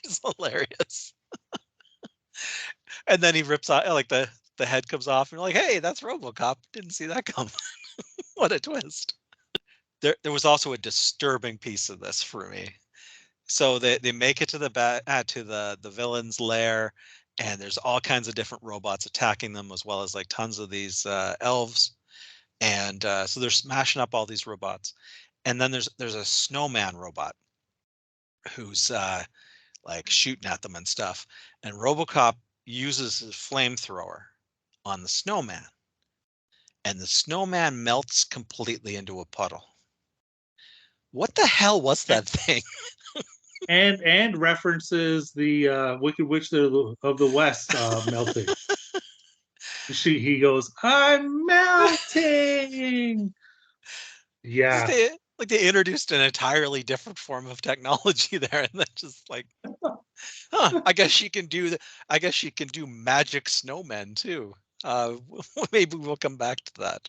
it's 0.03 0.21
hilarious. 0.25 1.13
And 3.07 3.23
then 3.23 3.35
he 3.35 3.43
rips 3.43 3.71
out 3.71 3.87
like 3.89 4.09
the 4.09 4.29
the 4.59 4.67
head 4.67 4.89
comes 4.89 5.09
off, 5.09 5.31
and 5.31 5.39
you're 5.39 5.47
like, 5.47 5.57
"Hey, 5.57 5.79
that's 5.79 6.01
RoboCop." 6.01 6.57
Didn't 6.73 6.93
see 6.93 7.07
that 7.07 7.27
come. 7.27 7.49
what 8.35 8.53
a 8.53 8.61
twist! 8.61 9.15
There 10.03 10.17
there 10.23 10.33
was 10.33 10.45
also 10.45 10.73
a 10.73 10.79
disturbing 10.79 11.59
piece 11.59 11.89
of 11.89 12.01
this 12.01 12.23
for 12.23 12.49
me. 12.49 12.69
So 13.47 13.79
they 13.79 13.99
they 13.99 14.13
make 14.13 14.43
it 14.43 14.49
to 14.51 14.59
the 14.59 14.71
ba- 14.71 15.03
uh, 15.07 15.25
to 15.29 15.45
the 15.45 15.79
the 15.83 15.91
villain's 15.91 16.41
lair, 16.41 16.93
and 17.39 17.61
there's 17.61 17.79
all 17.79 18.01
kinds 18.01 18.29
of 18.29 18.35
different 18.35 18.65
robots 18.65 19.07
attacking 19.07 19.53
them, 19.53 19.73
as 19.73 19.85
well 19.85 20.03
as 20.03 20.15
like 20.15 20.29
tons 20.29 20.59
of 20.59 20.71
these 20.71 21.07
uh, 21.07 21.35
elves 21.41 21.97
and 22.61 23.05
uh, 23.05 23.27
so 23.27 23.41
they're 23.41 23.51
smashing 23.51 24.01
up 24.01 24.15
all 24.15 24.27
these 24.27 24.47
robots 24.47 24.95
and 25.45 25.61
then 25.61 25.71
there's 25.71 25.89
there's 25.99 26.15
a 26.15 26.25
snowman 26.25 26.97
robot 26.97 27.35
who's 28.55 28.91
uh, 28.91 29.23
like 29.85 30.09
shooting 30.09 30.51
at 30.51 30.63
them 30.63 30.77
and 30.77 30.87
stuff 30.87 31.27
and 31.63 31.75
robocop 31.75 32.35
uses 32.67 33.21
his 33.21 33.35
flamethrower 33.35 34.23
on 34.85 35.03
the 35.03 35.09
snowman 35.09 35.65
and 36.85 37.01
the 37.01 37.07
snowman 37.07 37.83
melts 37.83 38.25
completely 38.25 38.97
into 38.97 39.21
a 39.21 39.27
puddle 39.27 39.65
what 41.13 41.35
the 41.35 41.47
hell 41.47 41.81
was 41.81 42.05
that 42.05 42.27
thing 42.27 42.63
And 43.69 44.01
and 44.03 44.37
references 44.37 45.33
the 45.33 45.69
uh, 45.69 45.99
Wicked 45.99 46.27
Witch 46.27 46.53
of 46.53 47.19
the, 47.19 47.27
West 47.27 47.75
uh, 47.75 48.03
melting. 48.11 48.47
she 49.91 50.19
he 50.19 50.39
goes, 50.39 50.71
I'm 50.83 51.45
melting. 51.47 53.33
Yeah. 54.43 54.87
they, 54.87 55.11
like 55.39 55.49
they 55.49 55.67
introduced 55.67 56.13
an 56.13 56.21
entirely 56.21 56.83
different 56.83 57.19
form 57.19 57.47
of 57.47 57.61
technology 57.61 58.39
there 58.39 58.63
and 58.63 58.71
then 58.75 58.87
just 58.95 59.29
like 59.29 59.47
huh, 60.53 60.81
i 60.87 60.93
guess 60.93 61.11
she 61.11 61.29
can 61.29 61.47
do 61.47 61.71
the 61.71 61.79
i 62.11 62.19
guess 62.19 62.35
she 62.35 62.51
can 62.51 62.69
do 62.69 62.87
magic 62.87 63.45
snowmen 63.45 64.15
too. 64.15 64.55
Uh 64.85 65.15
maybe 65.73 65.97
we'll 65.97 66.17
come 66.17 66.37
back 66.37 66.59
to 66.65 66.73
that. 66.81 67.09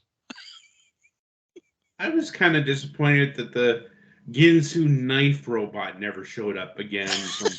I 1.99 2.09
was 2.09 2.29
kind 2.31 2.55
of 2.55 2.65
disappointed 2.65 3.35
that 3.35 3.53
the 3.53 3.87
Ginsu 4.31 4.87
knife 4.87 5.47
robot 5.47 5.99
never 5.99 6.23
showed 6.23 6.57
up 6.57 6.77
again 6.79 7.31
from, 7.31 7.57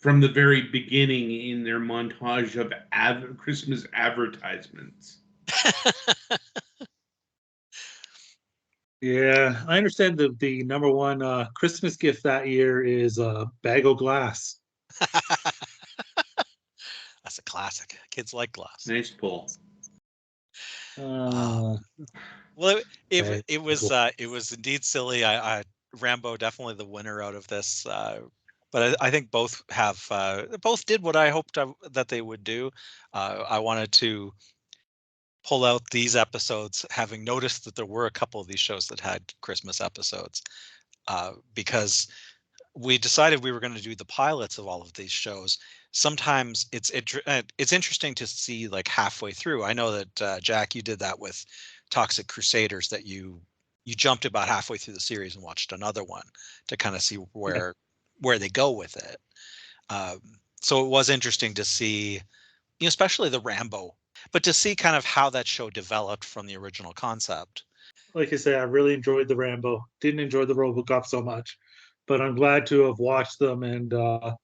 from 0.00 0.20
the 0.20 0.28
very 0.28 0.62
beginning 0.62 1.48
in 1.50 1.64
their 1.64 1.80
montage 1.80 2.56
of 2.56 2.72
ad- 2.92 3.36
Christmas 3.36 3.86
advertisements. 3.92 5.18
Yeah. 9.02 9.62
I 9.66 9.76
understand 9.76 10.16
the 10.16 10.34
the 10.38 10.62
number 10.62 10.88
one 10.88 11.22
uh, 11.22 11.48
Christmas 11.54 11.96
gift 11.96 12.22
that 12.22 12.46
year 12.46 12.84
is 12.84 13.18
a 13.18 13.50
bag 13.62 13.84
of 13.84 13.98
glass. 13.98 14.60
that's 17.24 17.38
a 17.38 17.42
classic 17.42 17.98
kids 18.10 18.32
like 18.32 18.52
glass 18.52 18.86
Nice 18.86 19.10
pull. 19.10 19.50
Uh, 21.00 21.76
well 22.54 22.76
it, 22.76 22.84
it, 23.10 23.24
Okay, 23.24 23.42
it 23.48 23.62
was 23.62 23.90
uh 23.90 24.10
it 24.18 24.26
was 24.26 24.52
indeed 24.52 24.84
silly 24.84 25.24
i 25.24 25.58
i 25.58 25.62
rambo 25.98 26.36
definitely 26.36 26.74
the 26.74 26.84
winner 26.84 27.22
out 27.22 27.34
of 27.34 27.46
this 27.48 27.86
uh 27.86 28.20
but 28.70 28.94
I, 29.00 29.06
I 29.06 29.10
think 29.10 29.30
both 29.30 29.62
have 29.70 30.04
uh, 30.10 30.44
both 30.60 30.84
did 30.86 31.02
what 31.02 31.16
I 31.16 31.30
hoped 31.30 31.58
I, 31.58 31.66
that 31.90 32.08
they 32.08 32.22
would 32.22 32.42
do. 32.42 32.70
Uh, 33.12 33.44
I 33.48 33.58
wanted 33.58 33.92
to 33.92 34.32
pull 35.44 35.64
out 35.64 35.82
these 35.90 36.14
episodes, 36.16 36.86
having 36.90 37.24
noticed 37.24 37.64
that 37.64 37.74
there 37.74 37.86
were 37.86 38.06
a 38.06 38.10
couple 38.10 38.40
of 38.40 38.46
these 38.46 38.60
shows 38.60 38.86
that 38.86 39.00
had 39.00 39.32
Christmas 39.40 39.80
episodes, 39.80 40.42
uh, 41.08 41.32
because 41.54 42.06
we 42.74 42.96
decided 42.96 43.42
we 43.42 43.52
were 43.52 43.60
going 43.60 43.74
to 43.74 43.82
do 43.82 43.94
the 43.94 44.04
pilots 44.04 44.58
of 44.58 44.66
all 44.66 44.82
of 44.82 44.92
these 44.94 45.10
shows. 45.10 45.58
Sometimes 45.90 46.66
it's 46.72 46.90
it, 46.90 47.12
it's 47.58 47.72
interesting 47.72 48.14
to 48.14 48.26
see 48.26 48.68
like 48.68 48.88
halfway 48.88 49.32
through. 49.32 49.64
I 49.64 49.74
know 49.74 49.90
that 49.92 50.22
uh, 50.22 50.40
Jack, 50.40 50.74
you 50.74 50.82
did 50.82 50.98
that 51.00 51.18
with 51.18 51.44
Toxic 51.90 52.28
Crusaders, 52.28 52.88
that 52.88 53.04
you 53.04 53.42
you 53.84 53.94
jumped 53.94 54.24
about 54.24 54.48
halfway 54.48 54.78
through 54.78 54.94
the 54.94 55.00
series 55.00 55.34
and 55.34 55.44
watched 55.44 55.72
another 55.72 56.04
one 56.04 56.22
to 56.68 56.76
kind 56.76 56.94
of 56.94 57.02
see 57.02 57.16
where 57.16 57.74
where 58.20 58.38
they 58.38 58.48
go 58.48 58.70
with 58.70 58.96
it. 58.96 59.16
Um, 59.90 60.20
so 60.62 60.84
it 60.84 60.88
was 60.88 61.10
interesting 61.10 61.54
to 61.54 61.64
see, 61.64 62.14
you 62.14 62.20
know, 62.82 62.88
especially 62.88 63.28
the 63.28 63.40
Rambo, 63.40 63.94
but 64.30 64.42
to 64.44 64.52
see 64.52 64.76
kind 64.76 64.96
of 64.96 65.04
how 65.04 65.30
that 65.30 65.46
show 65.46 65.70
developed 65.70 66.24
from 66.24 66.46
the 66.46 66.56
original 66.56 66.92
concept. 66.92 67.64
like 68.14 68.32
I 68.32 68.36
say, 68.36 68.54
I 68.54 68.62
really 68.62 68.94
enjoyed 68.94 69.28
the 69.28 69.36
Rambo. 69.36 69.84
Didn't 70.00 70.20
enjoy 70.20 70.44
the 70.44 70.54
RoboCop 70.54 71.06
so 71.06 71.20
much, 71.22 71.58
but 72.06 72.20
I'm 72.20 72.34
glad 72.34 72.66
to 72.66 72.82
have 72.82 72.98
watched 72.98 73.38
them 73.38 73.62
and 73.62 73.92
uh, 73.92 74.34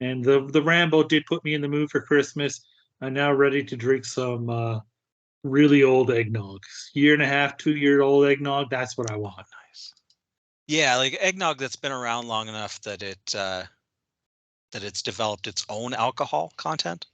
And 0.00 0.24
the 0.24 0.46
the 0.46 0.62
Rambo 0.62 1.04
did 1.04 1.26
put 1.26 1.44
me 1.44 1.54
in 1.54 1.60
the 1.60 1.68
mood 1.68 1.90
for 1.90 2.00
Christmas. 2.00 2.60
I'm 3.00 3.14
now 3.14 3.32
ready 3.32 3.62
to 3.64 3.76
drink 3.76 4.04
some 4.04 4.48
uh, 4.50 4.80
really 5.44 5.82
old 5.82 6.10
eggnog. 6.10 6.62
Year 6.94 7.14
and 7.14 7.22
a 7.22 7.26
half, 7.26 7.56
two 7.56 7.76
year 7.76 8.02
old 8.02 8.26
eggnog. 8.26 8.70
That's 8.70 8.96
what 8.96 9.10
I 9.10 9.16
want. 9.16 9.36
Nice. 9.36 9.94
Yeah, 10.66 10.96
like 10.96 11.16
eggnog 11.20 11.58
that's 11.58 11.76
been 11.76 11.92
around 11.92 12.28
long 12.28 12.48
enough 12.48 12.80
that 12.82 13.02
it 13.02 13.34
uh, 13.34 13.64
that 14.72 14.84
it's 14.84 15.02
developed 15.02 15.46
its 15.46 15.66
own 15.68 15.94
alcohol 15.94 16.52
content. 16.56 17.06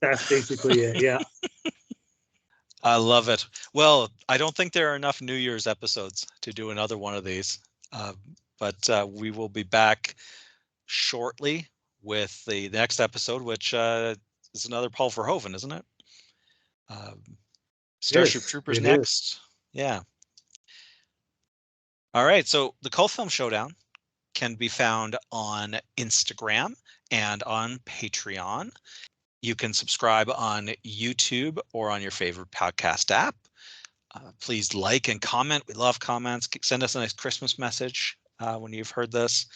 That's 0.00 0.28
basically 0.28 0.80
it. 0.80 1.02
Yeah. 1.02 1.18
I 2.82 2.96
love 2.96 3.28
it. 3.28 3.44
Well, 3.72 4.10
I 4.28 4.36
don't 4.36 4.54
think 4.54 4.72
there 4.72 4.92
are 4.92 4.96
enough 4.96 5.20
New 5.20 5.34
Year's 5.34 5.66
episodes 5.66 6.26
to 6.42 6.52
do 6.52 6.70
another 6.70 6.96
one 6.96 7.14
of 7.14 7.24
these, 7.24 7.58
uh, 7.92 8.12
but 8.60 8.88
uh, 8.88 9.06
we 9.10 9.30
will 9.30 9.48
be 9.48 9.64
back 9.64 10.14
shortly 10.84 11.66
with 12.02 12.44
the 12.44 12.68
next 12.68 13.00
episode, 13.00 13.42
which 13.42 13.74
uh, 13.74 14.14
is 14.54 14.66
another 14.66 14.88
Paul 14.88 15.10
Verhoeven, 15.10 15.54
isn't 15.54 15.72
it? 15.72 15.84
Um, 16.88 17.22
Starship 18.00 18.42
Yes, 18.42 18.50
Troopers 18.50 18.78
it 18.78 18.82
is. 18.82 18.86
next. 18.86 19.40
Yeah. 19.72 20.00
All 22.14 22.24
right. 22.24 22.46
So 22.46 22.74
the 22.82 22.90
Cult 22.90 23.10
Film 23.10 23.28
Showdown 23.28 23.74
can 24.34 24.54
be 24.54 24.68
found 24.68 25.16
on 25.32 25.76
Instagram 25.96 26.74
and 27.10 27.42
on 27.42 27.78
Patreon. 27.80 28.70
You 29.42 29.54
can 29.54 29.72
subscribe 29.72 30.30
on 30.30 30.70
YouTube 30.84 31.58
or 31.72 31.90
on 31.90 32.02
your 32.02 32.10
favorite 32.10 32.50
podcast 32.50 33.10
app. 33.10 33.36
Uh, 34.14 34.32
please 34.40 34.74
like 34.74 35.08
and 35.08 35.20
comment. 35.20 35.64
We 35.68 35.74
love 35.74 36.00
comments. 36.00 36.48
Send 36.62 36.82
us 36.82 36.94
a 36.94 37.00
nice 37.00 37.12
Christmas 37.12 37.58
message 37.58 38.16
uh, 38.40 38.56
when 38.56 38.72
you've 38.72 38.90
heard 38.90 39.12
this. 39.12 39.46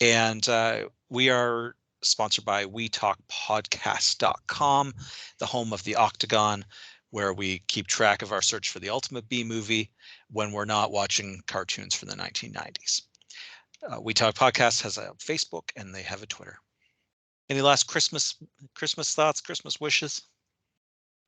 And 0.00 0.48
uh, 0.48 0.88
we 1.08 1.30
are 1.30 1.76
sponsored 2.02 2.44
by 2.44 2.66
WeTalkPodcast.com, 2.66 4.94
the 5.38 5.46
home 5.46 5.72
of 5.72 5.82
the 5.84 5.94
Octagon, 5.96 6.64
where 7.10 7.32
we 7.32 7.60
keep 7.68 7.86
track 7.86 8.22
of 8.22 8.32
our 8.32 8.42
search 8.42 8.70
for 8.70 8.80
the 8.80 8.90
ultimate 8.90 9.28
B 9.28 9.44
movie 9.44 9.92
when 10.30 10.50
we're 10.52 10.64
not 10.64 10.90
watching 10.90 11.40
cartoons 11.46 11.94
from 11.94 12.08
the 12.08 12.16
1990s. 12.16 13.02
Uh, 13.88 14.00
we 14.00 14.14
Talk 14.14 14.34
Podcast 14.34 14.82
has 14.82 14.98
a 14.98 15.12
Facebook 15.18 15.70
and 15.76 15.94
they 15.94 16.02
have 16.02 16.22
a 16.22 16.26
Twitter. 16.26 16.58
Any 17.48 17.62
last 17.62 17.84
Christmas 17.86 18.36
Christmas 18.74 19.14
thoughts, 19.14 19.40
Christmas 19.40 19.80
wishes? 19.80 20.22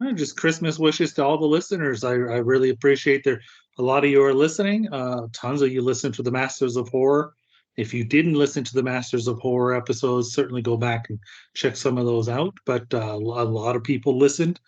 Uh, 0.05 0.13
Just 0.13 0.37
Christmas 0.37 0.79
wishes 0.79 1.13
to 1.15 1.25
all 1.25 1.39
the 1.39 1.47
listeners. 1.47 2.05
I, 2.05 2.13
I 2.13 2.39
really 2.39 2.71
appreciate 2.71 3.25
there. 3.25 3.41
A 3.79 3.83
lot 3.83 4.05
of 4.05 4.11
you 4.11 4.23
are 4.25 4.35
listening. 4.35 4.93
Uh, 4.93 5.29
tons 5.33 5.63
of 5.63 5.73
you 5.73 5.83
listen 5.83 6.13
to 6.13 6.23
the 6.23 6.31
Masters 6.31 6.77
of 6.77 6.89
Horror. 6.89 7.35
If 7.77 7.95
you 7.95 8.05
didn't 8.05 8.35
listen 8.35 8.65
to 8.65 8.75
the 8.75 8.83
Masters 8.83 9.29
of 9.29 9.39
Horror 9.39 9.77
episodes, 9.77 10.33
certainly 10.33 10.63
go 10.63 10.77
back 10.77 11.11
and 11.11 11.19
check 11.55 11.77
some 11.77 11.97
of 11.97 12.07
those 12.07 12.29
out. 12.29 12.55
But 12.67 12.93
uh, 12.93 12.99
a 12.99 13.17
a 13.19 13.45
lot 13.45 13.77
of 13.77 13.85
people 13.85 14.19
listened, 14.19 14.59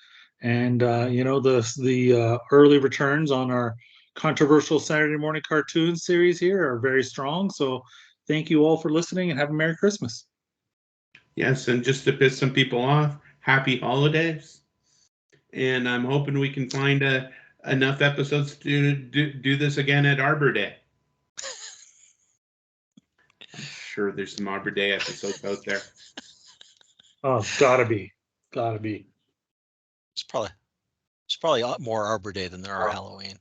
and 0.42 0.84
uh, 0.84 1.08
you 1.10 1.24
know 1.24 1.40
the 1.40 1.68
the 1.82 2.14
uh, 2.14 2.38
early 2.52 2.78
returns 2.78 3.32
on 3.32 3.50
our 3.50 3.74
controversial 4.14 4.78
Saturday 4.78 5.16
morning 5.16 5.42
cartoon 5.48 5.96
series 5.96 6.38
here 6.38 6.64
are 6.64 6.78
very 6.78 7.02
strong. 7.02 7.50
So 7.50 7.82
thank 8.28 8.48
you 8.48 8.64
all 8.64 8.76
for 8.76 8.90
listening, 8.90 9.30
and 9.32 9.40
have 9.40 9.50
a 9.50 9.54
Merry 9.54 9.76
Christmas. 9.76 10.26
Yes, 11.40 11.68
and 11.68 11.82
just 11.82 12.04
to 12.04 12.12
piss 12.12 12.36
some 12.36 12.52
people 12.52 12.82
off, 12.82 13.16
happy 13.38 13.78
holidays. 13.78 14.60
And 15.54 15.88
I'm 15.88 16.04
hoping 16.04 16.38
we 16.38 16.50
can 16.52 16.68
find 16.68 17.02
uh, 17.02 17.28
enough 17.66 18.02
episodes 18.02 18.56
to 18.56 18.94
do, 18.94 19.32
do 19.32 19.56
this 19.56 19.78
again 19.78 20.04
at 20.04 20.20
Arbor 20.20 20.52
Day. 20.52 20.76
I'm 23.54 23.62
sure 23.62 24.12
there's 24.12 24.36
some 24.36 24.48
Arbor 24.48 24.70
Day 24.70 24.92
episodes 24.92 25.42
out 25.42 25.64
there. 25.64 25.80
Oh, 27.24 27.42
gotta 27.58 27.86
be, 27.86 28.12
gotta 28.52 28.78
be. 28.78 29.06
It's 30.12 30.24
probably 30.24 30.50
it's 31.24 31.36
probably 31.36 31.64
more 31.78 32.04
Arbor 32.04 32.32
Day 32.32 32.48
than 32.48 32.60
there 32.60 32.74
are 32.74 32.90
Halloween. 32.90 33.38